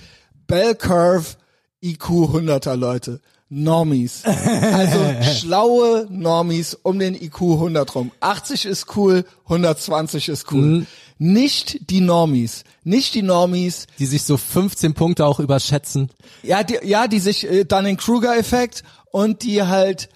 Bell 0.47 0.75
Curve 0.75 1.37
IQ 1.83 2.05
100er 2.05 2.75
Leute. 2.75 3.21
Normies. 3.51 4.23
Also 4.25 4.99
schlaue 5.23 6.07
Normies 6.11 6.75
um 6.83 6.99
den 6.99 7.15
IQ 7.15 7.41
100 7.41 7.95
rum. 7.95 8.13
80 8.21 8.67
ist 8.67 8.97
cool, 8.97 9.25
120 9.45 10.29
ist 10.29 10.53
cool. 10.53 10.61
Mhm. 10.61 10.87
Nicht 11.19 11.91
die 11.91 12.01
Normies. 12.01 12.65
Nicht 12.85 13.15
die 13.15 13.23
Normies. 13.23 13.87
Die 13.99 14.07
sich 14.07 14.23
so 14.23 14.37
15 14.37 14.95
Punkte 14.95 15.27
auch 15.27 15.41
überschätzen. 15.41 16.11
Ja, 16.43 16.63
die, 16.63 16.79
ja, 16.85 17.09
die 17.09 17.19
sich 17.19 17.51
äh, 17.51 17.65
dann 17.65 17.85
den 17.85 17.97
Kruger-Effekt 17.97 18.85
und 19.11 19.43
die 19.43 19.63
halt 19.63 20.11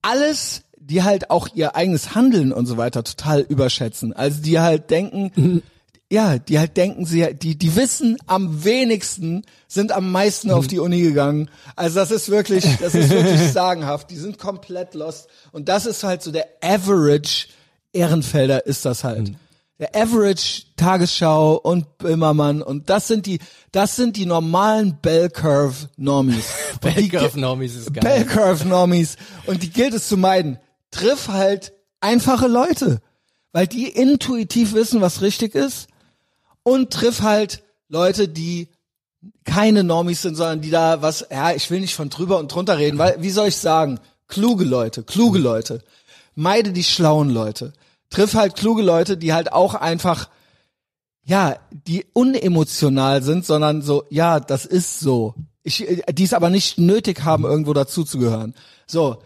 alles, 0.00 0.62
die 0.76 1.02
halt 1.04 1.30
auch 1.30 1.48
ihr 1.54 1.76
eigenes 1.76 2.14
Handeln 2.16 2.52
und 2.52 2.66
so 2.66 2.76
weiter 2.76 3.04
total 3.04 3.42
überschätzen. 3.42 4.12
Also 4.12 4.42
die 4.42 4.58
halt 4.58 4.90
denken, 4.90 5.30
mhm 5.36 5.62
ja, 6.12 6.38
die 6.38 6.58
halt 6.58 6.76
denken 6.76 7.06
sie, 7.06 7.34
die, 7.34 7.56
die 7.56 7.74
wissen 7.74 8.18
am 8.26 8.64
wenigsten, 8.64 9.46
sind 9.66 9.92
am 9.92 10.12
meisten 10.12 10.50
auf 10.50 10.66
die 10.66 10.78
Uni 10.78 11.00
gegangen. 11.00 11.48
Also 11.74 12.00
das 12.00 12.10
ist 12.10 12.28
wirklich, 12.28 12.66
das 12.80 12.94
ist 12.94 13.08
wirklich 13.08 13.40
sagenhaft. 13.52 14.10
Die 14.10 14.16
sind 14.16 14.38
komplett 14.38 14.92
lost. 14.92 15.28
Und 15.52 15.70
das 15.70 15.86
ist 15.86 16.04
halt 16.04 16.22
so 16.22 16.30
der 16.30 16.46
Average 16.60 17.46
Ehrenfelder 17.94 18.66
ist 18.66 18.84
das 18.84 19.04
halt. 19.04 19.30
Mhm. 19.30 19.36
Der 19.78 19.96
Average 19.96 20.64
Tagesschau 20.76 21.54
und 21.54 21.96
Böhmermann 21.96 22.60
und 22.60 22.90
das 22.90 23.08
sind 23.08 23.24
die, 23.24 23.38
das 23.72 23.96
sind 23.96 24.18
die 24.18 24.26
normalen 24.26 24.98
Bell 25.00 25.30
Curve 25.30 25.88
Normies. 25.96 26.44
Bell 26.82 27.08
Curve 27.08 27.40
Normies 27.40 27.74
ist 27.74 27.94
geil. 27.94 28.04
Bell 28.04 28.24
Curve 28.26 28.68
Normies. 28.68 29.16
Und 29.46 29.62
die 29.62 29.70
gilt 29.70 29.94
es 29.94 30.08
zu 30.08 30.18
meiden. 30.18 30.58
Triff 30.90 31.28
halt 31.28 31.72
einfache 32.00 32.48
Leute. 32.48 33.00
Weil 33.52 33.66
die 33.66 33.88
intuitiv 33.88 34.74
wissen, 34.74 35.00
was 35.00 35.22
richtig 35.22 35.54
ist 35.54 35.88
und 36.62 36.92
triff 36.92 37.22
halt 37.22 37.62
Leute, 37.88 38.28
die 38.28 38.68
keine 39.44 39.84
Normis 39.84 40.22
sind, 40.22 40.36
sondern 40.36 40.60
die 40.60 40.70
da 40.70 41.02
was, 41.02 41.26
ja, 41.30 41.52
ich 41.52 41.70
will 41.70 41.80
nicht 41.80 41.94
von 41.94 42.10
drüber 42.10 42.38
und 42.38 42.52
drunter 42.52 42.78
reden, 42.78 42.98
weil, 42.98 43.16
wie 43.20 43.30
soll 43.30 43.48
ich 43.48 43.56
sagen, 43.56 44.00
kluge 44.28 44.64
Leute, 44.64 45.02
kluge 45.02 45.38
Leute. 45.38 45.82
Meide 46.34 46.72
die 46.72 46.84
schlauen 46.84 47.30
Leute. 47.30 47.72
Triff 48.10 48.34
halt 48.34 48.56
kluge 48.56 48.82
Leute, 48.82 49.16
die 49.16 49.32
halt 49.32 49.52
auch 49.52 49.74
einfach, 49.74 50.28
ja, 51.24 51.56
die 51.70 52.06
unemotional 52.12 53.22
sind, 53.22 53.44
sondern 53.44 53.82
so, 53.82 54.04
ja, 54.10 54.40
das 54.40 54.64
ist 54.64 55.00
so. 55.00 55.34
Ich, 55.62 55.86
die 56.12 56.24
es 56.24 56.32
aber 56.32 56.50
nicht 56.50 56.78
nötig 56.78 57.22
haben, 57.24 57.44
irgendwo 57.44 57.72
dazuzugehören. 57.72 58.54
So, 58.86 59.22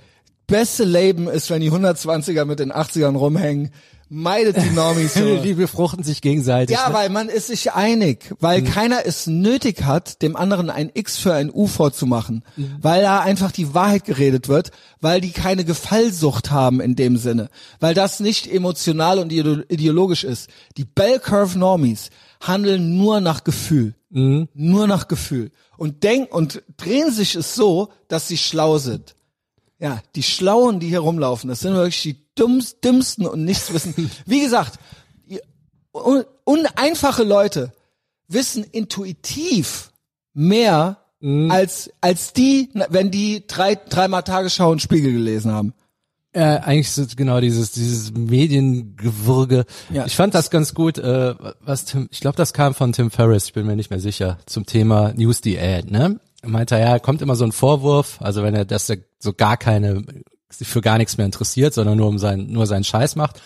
beste 0.46 0.84
Leben 0.84 1.28
ist, 1.28 1.48
wenn 1.50 1.62
die 1.62 1.72
120er 1.72 2.44
mit 2.44 2.58
den 2.58 2.72
80ern 2.72 3.16
rumhängen. 3.16 3.70
Meidet 4.08 4.56
die 4.56 4.70
Normis. 4.70 5.14
So. 5.16 5.38
die 5.42 5.54
befruchten 5.54 6.04
sich 6.04 6.20
gegenseitig. 6.22 6.76
Ja, 6.76 6.88
ne? 6.88 6.94
weil 6.94 7.08
man 7.10 7.28
ist 7.28 7.48
sich 7.48 7.72
einig, 7.72 8.32
weil 8.38 8.62
Mhm. 8.62 8.66
keiner 8.66 9.04
es 9.04 9.26
nötig 9.26 9.82
hat, 9.82 10.22
dem 10.22 10.36
anderen 10.36 10.70
ein 10.70 10.90
X 10.94 11.18
für 11.18 11.34
ein 11.34 11.50
U 11.52 11.66
vorzumachen, 11.66 12.44
Mhm. 12.56 12.76
weil 12.80 13.02
da 13.02 13.20
einfach 13.20 13.50
die 13.50 13.74
Wahrheit 13.74 14.04
geredet 14.04 14.48
wird, 14.48 14.70
weil 15.00 15.20
die 15.20 15.32
keine 15.32 15.64
Gefallsucht 15.64 16.52
haben 16.52 16.80
in 16.80 16.94
dem 16.94 17.16
Sinne, 17.16 17.48
weil 17.80 17.94
das 17.94 18.20
nicht 18.20 18.46
emotional 18.52 19.18
und 19.18 19.32
ideo- 19.32 19.64
ideologisch 19.68 20.22
ist. 20.22 20.48
Die 20.76 20.84
Bell 20.84 21.18
Curve 21.18 21.58
Normies 21.58 22.10
handeln 22.40 22.96
nur 22.96 23.20
nach 23.20 23.42
Gefühl, 23.42 23.94
Mhm. 24.10 24.46
nur 24.54 24.86
nach 24.86 25.08
Gefühl 25.08 25.50
und 25.78 26.04
denken 26.04 26.32
und 26.32 26.62
drehen 26.76 27.10
sich 27.10 27.34
es 27.34 27.56
so, 27.56 27.88
dass 28.06 28.28
sie 28.28 28.38
schlau 28.38 28.78
sind. 28.78 29.15
Ja, 29.78 30.00
die 30.14 30.22
Schlauen, 30.22 30.80
die 30.80 30.88
hier 30.88 31.00
rumlaufen, 31.00 31.48
das 31.48 31.60
sind 31.60 31.74
wirklich 31.74 32.02
die 32.02 32.16
dummst, 32.34 32.82
dümmsten 32.82 33.26
und 33.26 33.44
nichts 33.44 33.72
wissen. 33.72 34.10
Wie 34.26 34.40
gesagt, 34.40 34.78
uneinfache 36.44 37.24
Leute 37.24 37.72
wissen 38.28 38.64
intuitiv 38.64 39.92
mehr 40.32 40.98
als 41.48 41.90
als 42.00 42.32
die, 42.32 42.68
wenn 42.90 43.10
die 43.10 43.46
drei 43.46 43.74
dreimal 43.74 44.22
Tagesschau 44.22 44.70
und 44.70 44.82
Spiegel 44.82 45.12
gelesen 45.12 45.50
haben. 45.50 45.72
Äh, 46.32 46.58
eigentlich 46.58 46.88
ist 46.88 46.98
es 46.98 47.16
genau 47.16 47.40
dieses 47.40 47.72
dieses 47.72 48.12
Mediengewürge. 48.12 49.64
Ja. 49.90 50.04
Ich 50.04 50.14
fand 50.14 50.34
das 50.34 50.50
ganz 50.50 50.74
gut. 50.74 50.98
Äh, 50.98 51.34
was 51.60 51.86
Tim, 51.86 52.08
ich 52.10 52.20
glaube, 52.20 52.36
das 52.36 52.52
kam 52.52 52.74
von 52.74 52.92
Tim 52.92 53.10
Ferriss. 53.10 53.46
Ich 53.46 53.52
bin 53.54 53.66
mir 53.66 53.76
nicht 53.76 53.90
mehr 53.90 54.00
sicher 54.00 54.38
zum 54.44 54.66
Thema 54.66 55.14
News 55.14 55.40
the 55.42 55.58
Ad. 55.58 55.90
Ne, 55.90 56.20
er 56.42 56.48
meinte 56.48 56.78
ja, 56.78 56.98
kommt 56.98 57.22
immer 57.22 57.36
so 57.36 57.44
ein 57.44 57.52
Vorwurf. 57.52 58.20
Also 58.20 58.42
wenn 58.42 58.54
er 58.54 58.64
dass 58.64 58.88
er 58.90 58.98
so 59.18 59.32
gar 59.32 59.56
keine 59.56 60.04
sich 60.48 60.68
für 60.68 60.80
gar 60.80 60.98
nichts 60.98 61.16
mehr 61.16 61.26
interessiert, 61.26 61.74
sondern 61.74 61.98
nur 61.98 62.08
um 62.08 62.18
sein 62.18 62.46
nur 62.46 62.66
seinen 62.66 62.84
Scheiß 62.84 63.16
macht. 63.16 63.40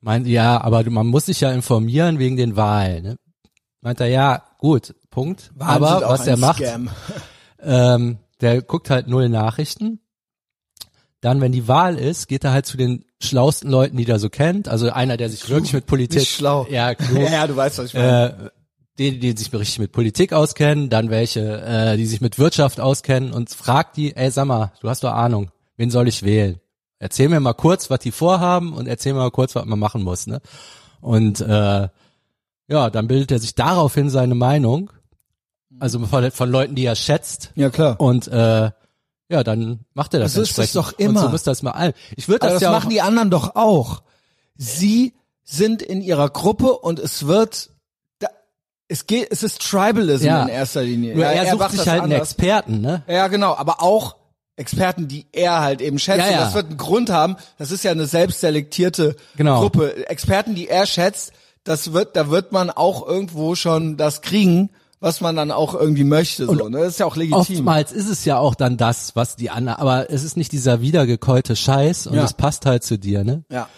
Meint 0.00 0.26
ja, 0.26 0.60
aber 0.60 0.88
man 0.90 1.06
muss 1.06 1.26
sich 1.26 1.40
ja 1.40 1.50
informieren 1.50 2.18
wegen 2.18 2.36
den 2.36 2.56
Wahlen. 2.56 3.02
Ne? 3.02 3.16
Meint 3.80 4.00
er 4.00 4.06
ja, 4.06 4.42
gut, 4.58 4.94
Punkt. 5.10 5.50
Wahlen 5.54 5.82
aber 5.82 6.08
was 6.08 6.26
er 6.26 6.36
macht, 6.36 6.62
ähm, 7.62 8.18
der 8.40 8.62
guckt 8.62 8.90
halt 8.90 9.08
null 9.08 9.28
Nachrichten. 9.28 10.00
Dann, 11.20 11.40
wenn 11.40 11.50
die 11.50 11.66
Wahl 11.66 11.96
ist, 11.96 12.28
geht 12.28 12.44
er 12.44 12.52
halt 12.52 12.66
zu 12.66 12.76
den 12.76 13.04
schlausten 13.20 13.68
Leuten, 13.68 13.96
die 13.96 14.06
er 14.06 14.20
so 14.20 14.30
kennt. 14.30 14.68
Also 14.68 14.90
einer, 14.90 15.16
der 15.16 15.28
sich 15.28 15.48
wirklich 15.48 15.72
mit 15.72 15.86
Politik, 15.86 16.26
schlau. 16.28 16.66
ja, 16.70 16.94
klug, 16.94 17.18
Ja, 17.18 17.30
ja, 17.32 17.46
du 17.48 17.56
weißt, 17.56 17.78
was 17.78 17.86
ich 17.86 17.94
meine. 17.94 18.52
Die, 18.98 19.18
die 19.18 19.32
sich 19.36 19.52
richtig 19.52 19.78
mit 19.78 19.92
Politik 19.92 20.32
auskennen, 20.32 20.90
dann 20.90 21.10
welche, 21.10 21.60
äh, 21.62 21.96
die 21.96 22.06
sich 22.06 22.20
mit 22.20 22.38
Wirtschaft 22.38 22.80
auskennen 22.80 23.32
und 23.32 23.50
fragt 23.50 23.96
die, 23.96 24.16
ey, 24.16 24.30
sag 24.30 24.46
mal, 24.46 24.72
du 24.80 24.88
hast 24.88 25.04
doch 25.04 25.12
Ahnung, 25.12 25.50
wen 25.76 25.90
soll 25.90 26.08
ich 26.08 26.22
wählen? 26.22 26.60
Erzähl 26.98 27.28
mir 27.28 27.38
mal 27.40 27.52
kurz, 27.54 27.90
was 27.90 28.00
die 28.00 28.10
vorhaben 28.10 28.72
und 28.72 28.88
erzähl 28.88 29.12
mir 29.12 29.20
mal 29.20 29.30
kurz, 29.30 29.54
was 29.54 29.64
man 29.64 29.78
machen 29.78 30.02
muss, 30.02 30.26
ne? 30.26 30.40
Und 31.00 31.40
äh, 31.40 31.88
ja, 32.66 32.90
dann 32.90 33.06
bildet 33.06 33.30
er 33.30 33.38
sich 33.38 33.54
daraufhin 33.54 34.10
seine 34.10 34.34
Meinung, 34.34 34.90
also 35.78 36.04
von, 36.06 36.30
von 36.32 36.50
Leuten, 36.50 36.74
die 36.74 36.84
er 36.84 36.96
schätzt, 36.96 37.52
ja, 37.54 37.70
klar. 37.70 38.00
und 38.00 38.26
äh, 38.28 38.70
ja, 39.30 39.44
dann 39.44 39.80
macht 39.94 40.14
er 40.14 40.20
das 40.20 40.32
So 40.32 40.42
ist 40.42 40.50
es 40.52 40.58
entsprechend. 40.58 40.76
doch 40.76 40.98
immer. 40.98 41.20
Und 41.20 41.26
so 41.26 41.28
müsste 41.30 41.50
das 41.50 41.62
mal 41.62 41.72
allen. 41.72 41.92
Ich 42.16 42.28
würde 42.28 42.42
Aber 42.42 42.54
das, 42.54 42.60
das 42.60 42.62
ja 42.62 42.72
machen 42.72 42.90
die 42.90 43.00
anderen 43.02 43.30
doch 43.30 43.54
auch. 43.56 44.02
Sie 44.56 45.14
sind 45.44 45.82
in 45.82 46.00
ihrer 46.00 46.30
Gruppe 46.30 46.72
und 46.78 46.98
es 46.98 47.26
wird, 47.26 47.70
es 48.88 49.06
geht, 49.06 49.28
es 49.30 49.42
ist 49.42 49.60
Tribalism 49.62 50.24
Ja. 50.26 50.42
in 50.42 50.48
erster 50.48 50.82
Linie. 50.82 51.14
nur 51.14 51.24
Ja, 51.24 51.30
er 51.32 51.52
sucht 51.52 51.70
sich 51.70 51.78
das 51.80 51.86
halt 51.88 52.02
einen 52.02 52.12
anders. 52.12 52.28
Experten, 52.32 52.80
ne? 52.80 53.02
Ja, 53.06 53.28
genau, 53.28 53.54
aber 53.54 53.82
auch 53.82 54.16
Experten, 54.56 55.06
die 55.06 55.26
er 55.32 55.60
halt 55.60 55.80
eben 55.80 55.98
schätzt. 55.98 56.18
Ja, 56.18 56.26
Und 56.26 56.32
ja. 56.32 56.40
Das 56.40 56.54
wird 56.54 56.66
einen 56.66 56.76
Grund 56.78 57.10
haben. 57.10 57.36
Das 57.58 57.70
ist 57.70 57.84
ja 57.84 57.92
eine 57.92 58.06
selbstselektierte 58.06 59.14
Genau. 59.36 59.60
Gruppe. 59.60 60.08
Experten, 60.08 60.54
die 60.54 60.68
er 60.68 60.86
schätzt, 60.86 61.32
das 61.64 61.92
wird, 61.92 62.16
da 62.16 62.30
wird 62.30 62.50
man 62.52 62.70
auch 62.70 63.06
irgendwo 63.06 63.54
schon 63.54 63.96
das 63.96 64.20
kriegen, 64.22 64.70
was 65.00 65.20
man 65.20 65.36
dann 65.36 65.52
auch 65.52 65.74
irgendwie 65.74 66.02
möchte. 66.02 66.46
So, 66.46 66.68
ne? 66.68 66.78
Das 66.80 66.88
ist 66.88 66.98
ja 67.00 67.06
auch 67.06 67.14
legitim. 67.14 67.38
Oftmals 67.38 67.92
ist 67.92 68.08
es 68.08 68.24
ja 68.24 68.38
auch 68.38 68.56
dann 68.56 68.76
das, 68.76 69.14
was 69.14 69.36
die 69.36 69.50
anderen, 69.50 69.78
aber 69.78 70.10
es 70.10 70.24
ist 70.24 70.36
nicht 70.36 70.50
dieser 70.50 70.80
wiedergekäute 70.80 71.54
Scheiß 71.54 72.08
und 72.08 72.14
Ja. 72.16 72.24
es 72.24 72.32
passt 72.32 72.66
halt 72.66 72.82
zu 72.82 72.98
dir, 72.98 73.22
ne? 73.22 73.44
Ja. 73.52 73.68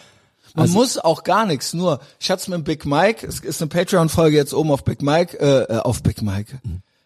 Man 0.54 0.62
Also- 0.62 0.74
muss 0.74 0.98
auch 0.98 1.22
gar 1.24 1.46
nichts, 1.46 1.74
nur, 1.74 2.00
ich 2.18 2.30
hatte 2.30 2.42
es 2.42 2.48
mit 2.48 2.64
Big 2.64 2.84
Mike, 2.86 3.26
es 3.26 3.40
ist 3.40 3.60
eine 3.62 3.68
Patreon-Folge 3.68 4.36
jetzt 4.36 4.54
oben 4.54 4.70
auf 4.70 4.84
Big 4.84 5.02
Mike, 5.02 5.38
äh, 5.38 5.74
äh, 5.74 5.78
auf 5.78 6.02
Big 6.02 6.22
Mike. 6.22 6.60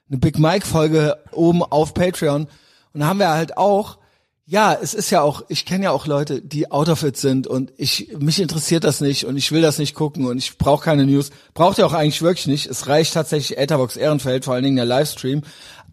Eine 0.08 0.18
Big 0.18 0.38
Mike-Folge 0.38 1.18
oben 1.32 1.62
auf 1.62 1.94
Patreon. 1.94 2.46
Und 2.92 3.00
da 3.00 3.06
haben 3.06 3.18
wir 3.18 3.30
halt 3.30 3.56
auch, 3.56 3.98
ja, 4.46 4.74
es 4.74 4.92
ist 4.92 5.10
ja 5.10 5.22
auch, 5.22 5.42
ich 5.48 5.64
kenne 5.64 5.84
ja 5.84 5.90
auch 5.90 6.06
Leute, 6.06 6.42
die 6.42 6.70
out 6.70 6.88
of 6.90 7.02
it 7.02 7.16
sind 7.16 7.46
und 7.46 7.72
ich, 7.78 8.12
mich 8.18 8.40
interessiert 8.40 8.84
das 8.84 9.00
nicht 9.00 9.24
und 9.24 9.36
ich 9.38 9.50
will 9.52 9.62
das 9.62 9.78
nicht 9.78 9.94
gucken 9.94 10.26
und 10.26 10.36
ich 10.36 10.58
brauche 10.58 10.84
keine 10.84 11.06
News. 11.06 11.30
Braucht 11.54 11.78
ihr 11.78 11.86
auch 11.86 11.94
eigentlich 11.94 12.20
wirklich 12.20 12.46
nicht. 12.46 12.66
Es 12.66 12.86
reicht 12.86 13.14
tatsächlich 13.14 13.58
Etherbox 13.58 13.96
Ehrenfeld, 13.96 14.44
vor 14.44 14.52
allen 14.54 14.64
Dingen 14.64 14.76
der 14.76 14.84
Livestream. 14.84 15.42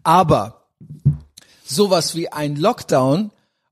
Aber 0.02 0.66
sowas 1.64 2.14
wie 2.14 2.30
ein 2.30 2.56
Lockdown 2.56 3.30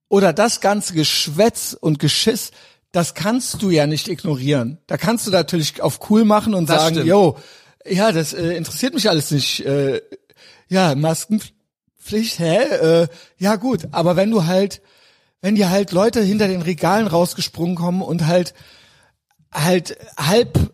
oder 0.08 0.32
das 0.32 0.60
ganze 0.60 0.94
Geschwätz 0.94 1.76
und 1.78 1.99
Geschiss, 1.99 2.50
das 2.92 3.14
kannst 3.14 3.62
du 3.62 3.70
ja 3.70 3.87
nicht 3.87 4.09
ignorieren. 4.09 4.78
Da 4.87 4.97
kannst 4.97 5.26
du 5.26 5.30
natürlich 5.30 5.80
auf 5.80 6.11
cool 6.11 6.25
machen 6.25 6.54
und 6.54 6.68
Das 6.68 6.82
sagen, 6.82 6.94
stimmt. 6.97 7.09
yo, 7.09 7.37
ja, 7.87 8.12
das 8.12 8.32
äh, 8.32 8.54
interessiert 8.56 8.94
mich 8.94 9.09
alles 9.09 9.30
nicht. 9.30 9.64
Äh, 9.64 10.00
ja, 10.68 10.94
Maskenpflicht, 10.94 12.38
hä? 12.38 12.56
Äh, 12.56 13.09
ja 13.38 13.56
gut, 13.56 13.88
aber 13.92 14.16
wenn 14.16 14.30
du 14.30 14.47
halt, 14.47 14.82
wenn 15.40 15.54
dir 15.54 15.70
halt 15.70 15.92
Leute 15.92 16.20
hinter 16.20 16.49
den 16.49 16.62
Regalen 16.62 17.06
rausgesprungen 17.06 17.76
kommen 17.76 18.02
und 18.02 18.26
halt 18.26 18.54
halt 19.52 19.97
halb 20.16 20.73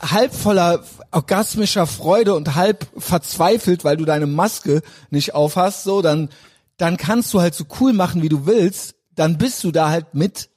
halb 0.00 0.34
voller 0.34 0.84
orgasmischer 1.10 1.86
Freude 1.86 2.34
und 2.34 2.54
halb 2.54 2.86
verzweifelt, 2.96 3.84
weil 3.84 3.96
du 3.98 4.04
deine 4.04 4.26
Maske 4.26 4.80
nicht 5.10 5.34
aufhast, 5.34 5.84
so 5.84 6.00
dann 6.02 6.30
dann 6.78 6.96
kannst 6.96 7.32
du 7.34 7.40
halt 7.40 7.54
so 7.54 7.64
cool 7.80 7.92
machen, 7.92 8.22
wie 8.22 8.28
du 8.28 8.46
willst, 8.46 8.94
dann 9.14 9.38
bist 9.38 9.64
du 9.64 9.72
da 9.72 9.90
halt 9.90 10.14
mit 10.14 10.50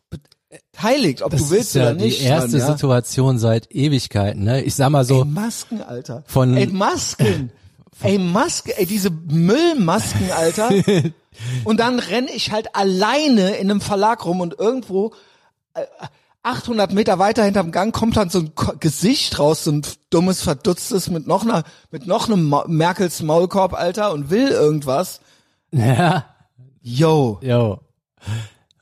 beteiligt, 0.50 1.22
ob 1.22 1.32
Das 1.32 1.42
du 1.44 1.50
willst 1.52 1.70
ist 1.70 1.74
ja 1.76 1.82
oder 1.84 1.94
nicht. 1.96 2.20
die 2.22 2.24
erste 2.26 2.52
Mann, 2.58 2.60
ja? 2.60 2.72
Situation 2.74 3.38
seit 3.40 3.72
Ewigkeiten, 3.74 4.44
ne? 4.44 4.64
Ich 4.64 4.76
sag 4.76 4.90
mal 4.90 5.06
so, 5.06 5.20
Ey, 5.22 5.26
Masken, 5.26 5.82
Alter. 5.82 6.24
Von- 6.28 6.58
ey, 6.58 6.68
Masken. 6.68 7.52
ey, 8.02 8.18
Maske, 8.18 8.78
ey, 8.78 8.86
diese 8.86 9.10
Müllmasken, 9.12 10.32
Alter. 10.32 10.70
und 11.66 11.80
dann 11.80 12.00
renne 12.00 12.32
ich 12.34 12.52
halt 12.52 12.76
alleine 12.76 13.56
in 13.58 13.70
einem 13.70 13.82
Verlag 13.82 14.26
rum 14.26 14.42
und 14.42 14.58
irgendwo 14.58 15.14
äh, 15.76 15.82
800 16.42 16.94
Meter 16.94 17.20
weiter 17.20 17.44
hinterm 17.44 17.72
Gang 17.72 17.94
kommt 17.94 18.16
dann 18.18 18.30
so 18.30 18.40
ein 18.40 18.52
Gesicht 18.80 19.38
raus, 19.40 19.66
so 19.66 19.72
ein 19.72 19.82
dummes, 20.10 20.42
verdutztes 20.42 21.10
mit 21.10 21.28
noch 21.28 21.44
einer, 21.44 21.64
mit 21.92 22.08
noch 22.08 22.28
einem 22.30 22.56
Merkels 22.68 23.22
Maulkorb, 23.22 23.74
Alter, 23.74 24.14
und 24.14 24.30
will 24.30 24.48
irgendwas. 24.48 25.20
ja, 25.72 26.26
Yo. 26.82 27.40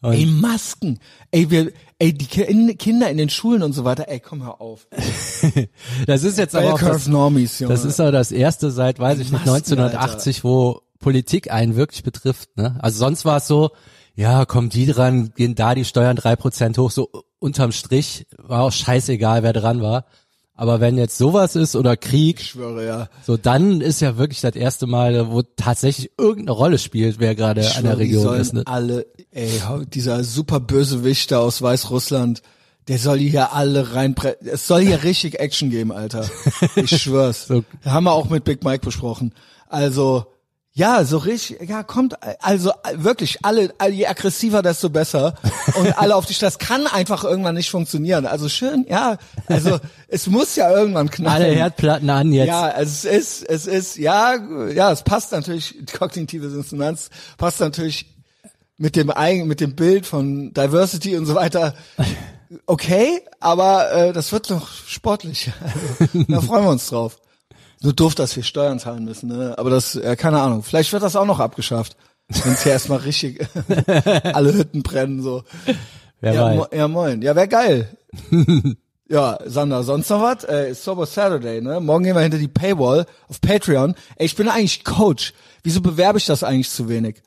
Jo. 0.04 0.12
Ey, 0.12 0.26
Masken. 0.26 1.00
Ey, 1.32 1.50
wir, 1.50 1.72
ey, 2.00 2.14
die 2.14 2.26
Ki- 2.26 2.76
Kinder 2.76 3.10
in 3.10 3.18
den 3.18 3.30
Schulen 3.30 3.64
und 3.64 3.74
so 3.74 3.84
weiter. 3.84 4.08
Ey, 4.08 4.20
komm, 4.20 4.44
hör 4.44 4.62
auf. 4.62 4.88
Das 6.08 6.24
ist 6.24 6.38
jetzt 6.38 6.56
aber 6.56 6.74
auch 6.74 6.80
das, 6.80 7.08
Normies, 7.08 7.60
Junge. 7.60 7.74
das 7.74 7.86
ist 7.86 8.00
auch 8.00 8.12
das 8.12 8.32
erste 8.32 8.72
seit, 8.72 9.00
weiß 9.00 9.20
ich 9.20 9.32
nicht, 9.32 9.46
Masken, 9.46 9.78
1980, 9.80 10.44
wo 10.44 10.82
Politik 11.00 11.52
einen 11.52 11.76
wirklich 11.76 12.04
betrifft, 12.04 12.58
ne? 12.58 12.76
Also 12.80 13.00
sonst 13.00 13.24
war 13.26 13.38
es 13.38 13.48
so, 13.48 13.72
ja, 14.16 14.46
kommen 14.46 14.70
die 14.70 14.86
dran, 14.88 15.32
gehen 15.36 15.54
da 15.56 15.76
die 15.76 15.86
Steuern 15.86 16.16
drei 16.16 16.36
Prozent 16.36 16.78
hoch, 16.78 16.90
so 16.92 17.10
unterm 17.40 17.72
Strich, 17.72 18.26
war 18.38 18.64
auch 18.64 18.72
scheißegal, 18.72 19.44
wer 19.44 19.54
dran 19.54 19.82
war. 19.82 20.06
Aber 20.58 20.80
wenn 20.80 20.98
jetzt 20.98 21.20
sowas 21.20 21.56
ist 21.56 21.76
oder 21.76 21.96
Krieg, 21.96 22.40
ich 22.40 22.48
schwöre, 22.48 22.84
ja. 22.84 23.10
so 23.24 23.38
dann 23.38 23.80
ist 23.80 24.02
ja 24.02 24.18
wirklich 24.18 24.42
das 24.42 24.56
erste 24.56 24.88
Mal, 24.88 25.30
wo 25.30 25.44
tatsächlich 25.44 26.12
irgendeine 26.18 26.58
Rolle 26.58 26.80
spielt, 26.80 27.20
wer 27.20 27.36
gerade 27.36 27.76
an 27.76 27.84
der 27.84 28.00
Region 28.00 28.36
ist. 28.36 28.54
Ne? 28.54 28.64
alle, 28.66 29.06
ey, 29.32 29.62
dieser 29.94 30.24
super 30.24 30.60
Bösewicht 30.60 31.32
da 31.32 31.40
aus 31.40 31.62
Weißrussland, 31.62 32.42
der 32.88 32.98
soll 32.98 33.20
hier 33.20 33.54
alle 33.54 33.94
reinpre... 33.94 34.38
Es 34.42 34.66
soll 34.66 34.82
hier 34.82 35.04
richtig 35.04 35.40
Action 35.40 35.70
geben, 35.70 35.92
Alter. 35.92 36.28
Ich 36.76 37.02
schwör's. 37.04 37.46
So. 37.48 37.64
Haben 37.86 38.06
wir 38.06 38.14
auch 38.14 38.30
mit 38.30 38.44
Big 38.44 38.64
Mike 38.64 38.84
besprochen. 38.84 39.34
Also, 39.68 40.26
Ja, 40.78 41.04
so 41.06 41.18
richtig, 41.18 41.68
ja, 41.68 41.82
kommt, 41.82 42.14
also 42.40 42.72
wirklich, 42.94 43.40
alle, 43.44 43.74
je 43.90 44.06
aggressiver, 44.06 44.62
desto 44.62 44.92
besser. 44.92 45.34
Und 45.74 45.98
alle 45.98 46.16
auf 46.16 46.28
die 46.28 46.36
Straße. 46.36 46.60
Das 46.60 46.68
kann 46.68 46.86
einfach 46.86 47.24
irgendwann 47.24 47.56
nicht 47.56 47.72
funktionieren. 47.72 48.28
Also 48.28 48.48
schön, 48.48 48.86
ja, 48.88 49.18
also 49.48 49.80
es 50.08 50.28
muss 50.28 50.56
ja 50.56 50.70
irgendwann 50.70 51.10
knallen. 51.10 51.46
Alle 51.46 51.56
Herdplatten 51.56 52.08
an 52.12 52.32
jetzt. 52.32 52.50
Ja, 52.50 52.70
es 52.70 53.06
ist, 53.06 53.42
es 53.50 53.66
ist, 53.66 53.98
ja, 53.98 54.36
ja, 54.72 54.92
es 54.92 55.02
passt 55.02 55.32
natürlich, 55.32 55.74
kognitive 55.98 56.48
Dissonanz 56.48 57.10
passt 57.40 57.60
natürlich 57.60 58.16
mit 58.78 58.96
dem 58.96 59.10
eigen, 59.10 59.48
mit 59.48 59.62
dem 59.62 59.76
Bild 59.76 60.06
von 60.06 60.54
Diversity 60.54 61.18
und 61.18 61.26
so 61.26 61.34
weiter. 61.34 61.74
Okay, 62.68 63.24
aber 63.40 63.92
äh, 63.94 64.14
das 64.14 64.32
wird 64.32 64.52
noch 64.52 64.70
sportlich. 64.86 65.52
Also, 65.60 66.24
da 66.28 66.40
freuen 66.40 66.66
wir 66.66 66.70
uns 66.70 66.88
drauf. 66.88 67.18
Nur 67.82 67.94
doof, 67.94 68.16
dass 68.16 68.36
wir 68.36 68.44
Steuern 68.44 68.80
zahlen 68.80 69.06
müssen, 69.06 69.30
ne? 69.30 69.56
Aber 69.58 69.70
das, 69.70 69.96
äh, 69.96 70.16
keine 70.16 70.42
Ahnung. 70.42 70.64
Vielleicht 70.64 70.92
wird 70.94 71.04
das 71.04 71.16
auch 71.16 71.26
noch 71.26 71.40
abgeschafft. 71.40 71.96
Wenn 72.28 72.54
es 72.54 72.64
hier 72.64 72.74
erstmal 72.74 73.00
richtig 73.00 73.48
alle 74.24 74.54
Hütten 74.54 74.84
brennen, 74.84 75.22
so. 75.22 75.44
Wer 76.20 76.34
ja, 76.34 76.54
mo 76.54 76.66
ja, 76.72 76.88
moin. 76.88 77.22
Ja, 77.22 77.36
wär 77.36 77.48
geil. 77.48 77.98
ja, 79.10 79.38
Sander, 79.46 79.84
sonst 79.84 80.10
noch 80.10 80.22
was? 80.22 80.44
Äh, 80.44 80.72
ist 80.72 80.84
Sober 80.84 81.06
Saturday, 81.06 81.62
ne? 81.62 81.80
Morgen 81.80 82.04
gehen 82.04 82.16
wir 82.16 82.22
hinter 82.22 82.40
die 82.40 82.48
Paywall 82.48 83.06
auf 83.30 83.40
Patreon. 83.40 83.96
Ey, 84.16 84.26
ich 84.26 84.36
bin 84.36 84.50
eigentlich 84.50 84.84
Coach. 84.84 85.34
Wieso 85.64 85.82
bewerbe 85.82 86.18
ich 86.18 86.26
das 86.26 86.44
eigentlich 86.44 86.70
zu 86.70 86.90
wenig? 86.90 87.22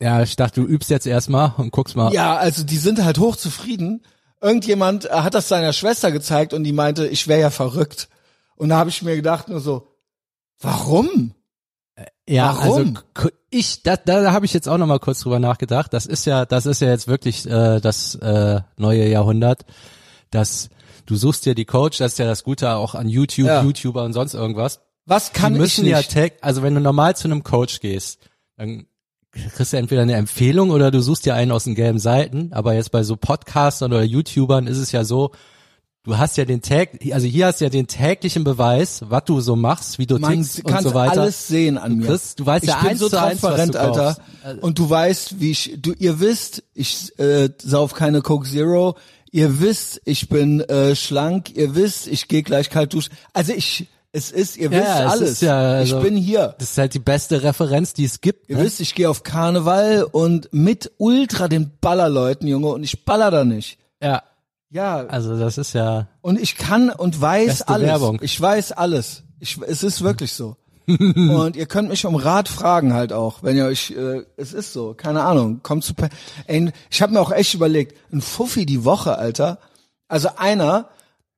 Ja, 0.00 0.22
ich 0.22 0.34
dachte, 0.36 0.60
du 0.60 0.66
übst 0.66 0.90
jetzt 0.90 1.06
erstmal 1.06 1.52
und 1.56 1.70
guckst 1.70 1.96
mal. 1.96 2.12
Ja, 2.12 2.36
also 2.36 2.64
die 2.64 2.76
sind 2.76 3.02
halt 3.04 3.18
hochzufrieden. 3.18 4.04
Irgendjemand 4.40 5.06
äh, 5.06 5.10
hat 5.10 5.34
das 5.34 5.48
seiner 5.48 5.72
Schwester 5.72 6.10
gezeigt 6.10 6.52
und 6.52 6.64
die 6.64 6.72
meinte, 6.72 7.06
ich 7.06 7.28
wäre 7.28 7.40
ja 7.40 7.50
verrückt. 7.50 8.08
Und 8.56 8.68
da 8.68 8.78
habe 8.78 8.90
ich 8.90 9.02
mir 9.02 9.16
gedacht 9.16 9.48
nur 9.48 9.60
so, 9.60 9.88
warum? 10.60 11.34
Ja, 12.28 12.56
Warum? 12.58 12.96
also 13.14 13.30
ich, 13.50 13.82
da, 13.82 13.96
da, 13.96 14.32
habe 14.32 14.46
ich 14.46 14.52
jetzt 14.52 14.68
auch 14.68 14.78
noch 14.78 14.86
mal 14.86 14.98
kurz 14.98 15.20
drüber 15.20 15.38
nachgedacht. 15.38 15.92
Das 15.92 16.06
ist 16.06 16.24
ja, 16.24 16.44
das 16.44 16.66
ist 16.66 16.80
ja 16.80 16.88
jetzt 16.88 17.06
wirklich 17.06 17.46
äh, 17.46 17.80
das 17.80 18.14
äh, 18.16 18.60
neue 18.76 19.08
Jahrhundert, 19.08 19.64
dass 20.30 20.70
du 21.06 21.16
suchst 21.16 21.46
dir 21.46 21.54
die 21.54 21.66
Coach, 21.66 21.98
das 21.98 22.12
ist 22.12 22.18
ja 22.18 22.26
das 22.26 22.42
Gute 22.44 22.74
auch 22.74 22.94
an 22.94 23.08
YouTube, 23.08 23.46
Ja. 23.46 23.62
YouTuber 23.62 24.02
und 24.04 24.12
sonst 24.12 24.34
irgendwas. 24.34 24.80
Was 25.06 25.32
kann 25.32 25.52
die 25.52 25.58
ich 25.58 25.62
müssen 25.62 25.84
nicht? 25.84 25.92
ja 25.92 26.02
tag, 26.02 26.32
also 26.40 26.62
wenn 26.62 26.74
du 26.74 26.80
normal 26.80 27.14
zu 27.14 27.28
einem 27.28 27.44
Coach 27.44 27.80
gehst, 27.80 28.18
dann 28.56 28.86
kriegst 29.30 29.72
du 29.72 29.76
entweder 29.76 30.02
eine 30.02 30.14
Empfehlung 30.14 30.70
oder 30.70 30.90
du 30.90 31.00
suchst 31.00 31.26
dir 31.26 31.34
einen 31.34 31.52
aus 31.52 31.64
den 31.64 31.74
gelben 31.74 31.98
Seiten. 31.98 32.52
Aber 32.52 32.72
jetzt 32.74 32.90
bei 32.90 33.02
so 33.02 33.16
Podcastern 33.16 33.92
oder 33.92 34.02
YouTubern 34.02 34.66
ist 34.66 34.78
es 34.78 34.92
ja 34.92 35.04
so, 35.04 35.32
du 36.04 36.16
hast 36.18 36.36
ja 36.36 36.44
den 36.44 36.62
Tag, 36.62 36.90
also 37.12 37.26
hier 37.26 37.46
hast 37.46 37.60
du 37.60 37.64
ja 37.64 37.70
den 37.70 37.86
täglichen 37.86 38.44
Beweis, 38.44 39.00
was 39.08 39.24
du 39.24 39.40
so 39.40 39.56
machst, 39.56 39.98
wie 39.98 40.06
du 40.06 40.18
Man 40.18 40.34
tickst 40.42 40.58
und 40.64 40.70
kannst 40.70 40.88
so 40.88 40.94
weiter. 40.94 41.20
alles 41.22 41.48
sehen 41.48 41.76
an 41.78 41.96
mir. 41.96 42.06
kriegst- 42.06 42.38
du 42.38 42.46
weißt 42.46 42.64
ich 42.64 42.70
ja 42.70 42.78
bin 42.80 42.90
eins 42.90 43.00
so 43.00 43.08
zu 43.08 43.20
eins, 43.20 43.42
was 43.42 43.54
transparent, 43.56 43.74
du 43.74 43.80
Alter. 43.80 44.16
kaufst. 44.44 44.62
Und 44.62 44.78
du 44.78 44.88
weißt, 44.90 45.40
wie 45.40 45.50
ich, 45.50 45.74
du, 45.78 45.92
ihr 45.98 46.20
wisst, 46.20 46.62
ich 46.74 47.18
äh, 47.18 47.48
sauf 47.62 47.94
keine 47.94 48.22
Coke 48.22 48.48
Zero. 48.48 48.96
Ihr 49.32 49.58
wisst, 49.60 50.00
ich 50.04 50.28
bin 50.28 50.60
äh, 50.60 50.94
schlank. 50.94 51.56
Ihr 51.56 51.74
wisst, 51.74 52.06
ich 52.06 52.28
gehe 52.28 52.42
gleich 52.44 52.70
kalt 52.70 52.92
duschen. 52.94 53.12
Also 53.32 53.52
ich, 53.52 53.88
es 54.12 54.30
ist, 54.30 54.56
ihr 54.56 54.70
Ja, 54.70 54.78
wisst 54.78 54.88
es 54.88 55.10
alles. 55.10 55.40
ja, 55.40 55.58
also- 55.72 55.96
ich 55.96 56.02
bin 56.04 56.16
hier. 56.16 56.54
Das 56.58 56.70
ist 56.70 56.78
halt 56.78 56.94
die 56.94 57.00
beste 57.00 57.42
Referenz, 57.42 57.94
die 57.94 58.04
es 58.04 58.20
gibt. 58.20 58.48
Ihr 58.48 58.58
Ne? 58.58 58.62
wisst, 58.64 58.80
ich 58.80 58.94
gehe 58.94 59.10
auf 59.10 59.24
Karneval 59.24 60.04
und 60.04 60.50
mit 60.52 60.92
Ultra 60.98 61.48
den 61.48 61.72
Ballerleuten, 61.80 62.46
Junge, 62.46 62.68
und 62.68 62.84
ich 62.84 63.04
baller 63.04 63.32
da 63.32 63.44
nicht. 63.44 63.78
Ja, 64.00 64.22
Ja, 64.74 65.06
also 65.06 65.38
das 65.38 65.56
ist 65.56 65.72
ja, 65.72 66.08
Und 66.20 66.38
ich 66.38 66.56
kann 66.56 66.90
und 66.90 67.20
weiß 67.20 67.62
alles. 67.62 67.86
Werbung. 67.86 68.18
Ich 68.22 68.40
weiß 68.40 68.72
alles. 68.72 69.22
Ich, 69.38 69.56
es 69.64 69.84
ist 69.84 70.02
wirklich 70.02 70.32
so. 70.32 70.56
und 70.86 71.54
ihr 71.54 71.66
könnt 71.66 71.88
mich 71.88 72.04
um 72.04 72.16
Rat 72.16 72.48
fragen 72.48 72.92
halt 72.92 73.12
auch, 73.12 73.44
wenn 73.44 73.56
ihr 73.56 73.66
euch, 73.66 73.92
äh, 73.92 74.24
es 74.36 74.52
ist 74.52 74.72
so, 74.72 74.92
keine 74.94 75.22
Ahnung, 75.22 75.60
kommt 75.62 75.84
zu, 75.84 75.94
ey, 76.46 76.72
ich 76.90 77.00
habe 77.00 77.12
mir 77.12 77.20
auch 77.20 77.30
echt 77.30 77.54
überlegt, 77.54 77.96
ein 78.12 78.20
Fuffi 78.20 78.66
die 78.66 78.84
Woche, 78.84 79.16
Alter. 79.16 79.60
Also 80.08 80.30
einer 80.36 80.88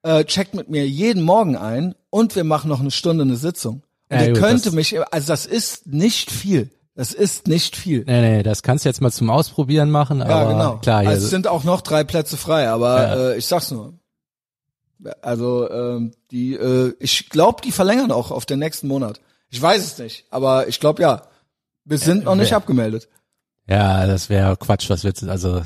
äh, 0.02 0.24
checkt 0.24 0.54
mit 0.54 0.70
mir 0.70 0.88
jeden 0.88 1.22
Morgen 1.22 1.56
ein 1.56 1.94
und 2.08 2.36
wir 2.36 2.44
machen 2.44 2.68
noch 2.68 2.80
eine 2.80 2.90
Stunde 2.90 3.22
eine 3.22 3.36
Sitzung. 3.36 3.82
Und 4.08 4.16
Ja, 4.16 4.24
ihr 4.24 4.32
gut, 4.32 4.40
könnte 4.42 4.70
mich, 4.72 4.98
also 5.12 5.28
das 5.28 5.44
ist 5.44 5.86
nicht 5.86 6.30
viel. 6.30 6.70
Das 6.96 7.12
ist 7.12 7.46
nicht 7.46 7.76
viel. 7.76 8.04
nee, 8.06 8.20
nee, 8.22 8.42
das 8.42 8.62
kannst 8.62 8.84
du 8.84 8.88
jetzt 8.88 9.00
mal 9.00 9.12
zum 9.12 9.30
Ausprobieren 9.30 9.90
machen, 9.90 10.22
aber 10.22 10.30
Ja, 10.30 10.44
genau. 10.50 10.76
klar, 10.78 11.06
also 11.06 11.24
es 11.24 11.30
sind 11.30 11.46
auch 11.46 11.62
noch 11.62 11.82
drei 11.82 12.02
Plätze 12.04 12.36
frei, 12.36 12.68
aber 12.68 12.96
Ja. 13.02 13.14
äh, 13.32 13.36
ich 13.38 13.46
sag's 13.46 13.70
nur. 13.70 13.92
Also 15.20 15.70
ähm, 15.70 16.12
die, 16.30 16.54
äh, 16.54 16.94
ich 16.98 17.28
glaube, 17.28 17.60
die 17.62 17.70
verlängern 17.70 18.10
auch 18.10 18.30
auf 18.30 18.46
den 18.46 18.58
nächsten 18.58 18.88
Monat. 18.88 19.20
Ich 19.50 19.60
weiß 19.60 19.84
es 19.84 19.98
nicht, 19.98 20.24
aber 20.30 20.68
ich 20.68 20.80
glaube 20.80 21.02
ja. 21.02 21.22
Wir 21.84 21.98
sind 21.98 22.24
noch 22.24 22.34
nicht 22.34 22.50
wer- 22.50 22.56
abgemeldet. 22.56 23.08
ja, 23.68 24.06
das 24.06 24.28
wäre 24.30 24.56
Quatsch, 24.56 24.88
was 24.90 25.04
willst 25.04 25.22
du, 25.22 25.30
also, 25.30 25.62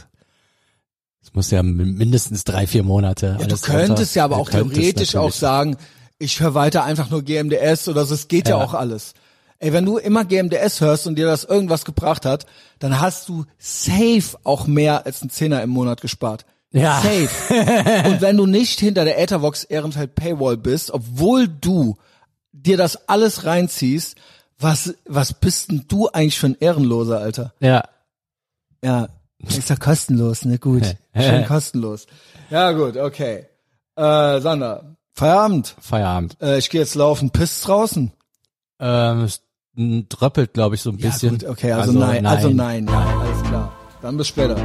es 1.23 1.33
muss 1.33 1.51
ja 1.51 1.63
mi- 1.63 1.85
mindestens 1.97 2.45
drei, 2.45 2.67
vier 2.67 2.83
Monate. 2.83 3.37
Ja, 3.41 3.47
du 3.47 3.57
könntest 3.57 3.69
drunter. 3.69 4.05
ja 4.17 4.25
aber 4.25 4.37
auch 4.37 4.51
theoretisch 4.51 5.15
auch 5.17 5.33
sagen, 5.33 5.77
ich 6.19 6.43
weiter 6.43 6.85
einfach 6.85 7.09
nur 7.09 7.23
GMDS 7.23 7.89
oder 7.89 8.05
so. 8.05 8.15
Es 8.15 8.29
geht 8.29 8.49
ja. 8.49 8.59
Ja. 8.59 8.65
auch 8.65 8.75
alles. 8.75 9.15
Ey, 9.61 9.73
wenn 9.75 9.85
du 9.85 9.99
immer 9.99 10.25
GMDS 10.25 10.81
hörst 10.81 11.07
und 11.07 11.17
dir 11.17 11.27
das 11.27 11.45
irgendwas 11.45 11.85
gebracht 11.85 12.25
hat, 12.25 12.47
dann 12.79 13.01
hast 13.01 13.29
du 13.29 13.45
safe 13.59 14.39
auch 14.43 14.67
mehr 14.67 15.05
als 15.05 15.21
einen 15.21 15.31
Zehner 15.31 15.63
im 15.63 15.71
Monat 15.71 16.01
gespart. 16.01 16.47
Ja. 16.73 17.03
Safe. 17.03 18.09
und 18.09 18.21
wenn 18.23 18.39
du 18.39 18.47
nicht 18.47 18.81
hinter 18.81 19.05
der 19.05 19.19
Ethervox 19.19 19.65
Ehrenfeld 19.65 20.15
Paywall 20.15 20.57
bist, 20.57 20.91
obwohl 20.91 21.47
du 21.47 21.97
dir 22.53 22.79
das 22.79 23.09
alles 23.09 23.45
reinziehst, 23.45 24.17
was, 24.59 24.95
was 25.07 25.35
bist 25.35 25.71
denn 25.71 25.85
du 25.89 26.09
eigentlich 26.09 26.39
für 26.39 26.47
ein 26.47 26.57
Ehrenloser, 26.59 27.19
Alter? 27.21 27.53
Ja, 27.61 27.85
Ja, 28.83 29.09
ist 29.47 29.69
ja 29.69 29.77
kostenlos, 29.77 30.45
ne? 30.45 30.59
Gut. 30.59 30.85
Schön 31.15 31.47
kostenlos. 31.47 32.07
Ja, 32.51 32.73
gut, 32.73 32.97
okay. 32.97 33.47
Äh, 33.97 34.41
Sander, 34.41 34.97
Feierabend. 35.15 35.75
Feierabend. 35.81 36.37
Äh, 36.41 36.59
ich 36.59 36.71
gehe 36.71 36.81
jetzt 36.81 36.95
laufen. 36.95 37.31
Pisst 37.31 37.67
draußen? 37.67 38.13
Ähm, 38.79 39.29
dröppelt, 39.77 40.53
glaube 40.53 40.75
ich, 40.75 40.83
so 40.83 40.91
ein 40.91 40.97
bisschen. 40.97 41.39
Ja, 41.39 41.39
gut, 41.39 41.49
okay, 41.49 41.73
also, 41.73 41.99
nein, 41.99 42.27
also 42.27 42.51
nein, 42.51 42.87
ja, 42.87 43.21
alles 43.21 43.43
klar. 43.43 43.73
Dann 44.03 44.17
bis 44.17 44.29
später. 44.29 44.57